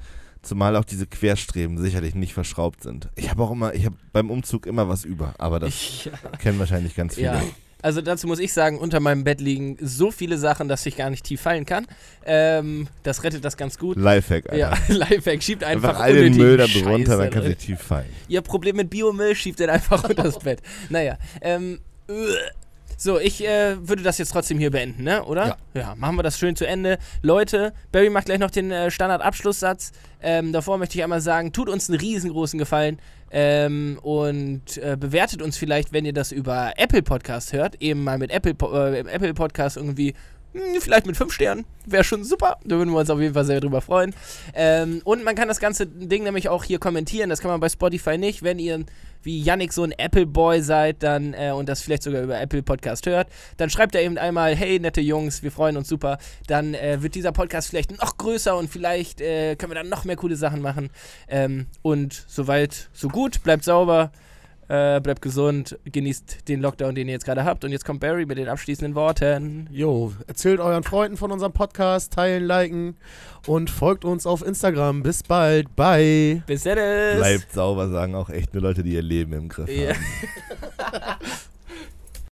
[0.43, 3.11] Zumal auch diese Querstreben sicherlich nicht verschraubt sind.
[3.15, 6.13] Ich habe auch immer, ich habe beim Umzug immer was über, aber das ja.
[6.39, 7.27] kennen wahrscheinlich ganz viele.
[7.27, 7.43] Ja.
[7.83, 11.11] Also dazu muss ich sagen, unter meinem Bett liegen so viele Sachen, dass ich gar
[11.11, 11.87] nicht tief fallen kann.
[12.25, 13.97] Ähm, das rettet das ganz gut.
[13.97, 14.57] Lifehack, Alter.
[14.57, 17.59] Ja, Lifehack, schiebt einfach, Einfach all den Müll da drunter, dann da kannst du drin.
[17.59, 18.09] tief fallen.
[18.29, 20.61] Ihr Problem mit Biomüll schiebt den einfach unter das Bett.
[20.89, 22.13] Naja, ähm, äh.
[23.03, 25.25] So, ich äh, würde das jetzt trotzdem hier beenden, ne?
[25.25, 25.47] Oder?
[25.47, 25.57] Ja.
[25.73, 26.99] Ja, machen wir das schön zu Ende.
[27.23, 29.93] Leute, Barry macht gleich noch den äh, Standardabschlusssatz.
[30.21, 32.99] Ähm, davor möchte ich einmal sagen, tut uns einen riesengroßen Gefallen
[33.31, 38.19] ähm, und äh, bewertet uns vielleicht, wenn ihr das über Apple Podcast hört, eben mal
[38.19, 40.13] mit Apple, äh, Apple Podcast irgendwie
[40.81, 41.65] Vielleicht mit fünf Sternen.
[41.87, 42.59] Wäre schon super.
[42.65, 44.15] Da würden wir uns auf jeden Fall sehr drüber freuen.
[44.55, 47.31] Ähm, und man kann das ganze Ding nämlich auch hier kommentieren.
[47.31, 48.43] Das kann man bei Spotify nicht.
[48.43, 48.85] Wenn ihr
[49.23, 53.07] wie Yannick so ein Apple-Boy seid dann äh, und das vielleicht sogar über Apple Podcast
[53.07, 53.29] hört,
[53.59, 56.19] dann schreibt er eben einmal, hey, nette Jungs, wir freuen uns super.
[56.47, 60.05] Dann äh, wird dieser Podcast vielleicht noch größer und vielleicht äh, können wir dann noch
[60.05, 60.91] mehr coole Sachen machen.
[61.29, 63.43] Ähm, und soweit, so gut.
[63.43, 64.11] Bleibt sauber.
[64.71, 67.65] Äh, bleibt gesund, genießt den Lockdown, den ihr jetzt gerade habt.
[67.65, 69.69] Und jetzt kommt Barry mit den abschließenden Worten.
[69.73, 72.97] Jo, erzählt euren Freunden von unserem Podcast, teilen, liken
[73.49, 75.03] und folgt uns auf Instagram.
[75.03, 75.75] Bis bald.
[75.75, 76.45] Bye.
[76.47, 76.77] Bis dann.
[76.77, 79.95] Bleibt sauber, sagen auch echt nur Leute, die ihr Leben im Griff Ja.
[79.95, 81.19] haben.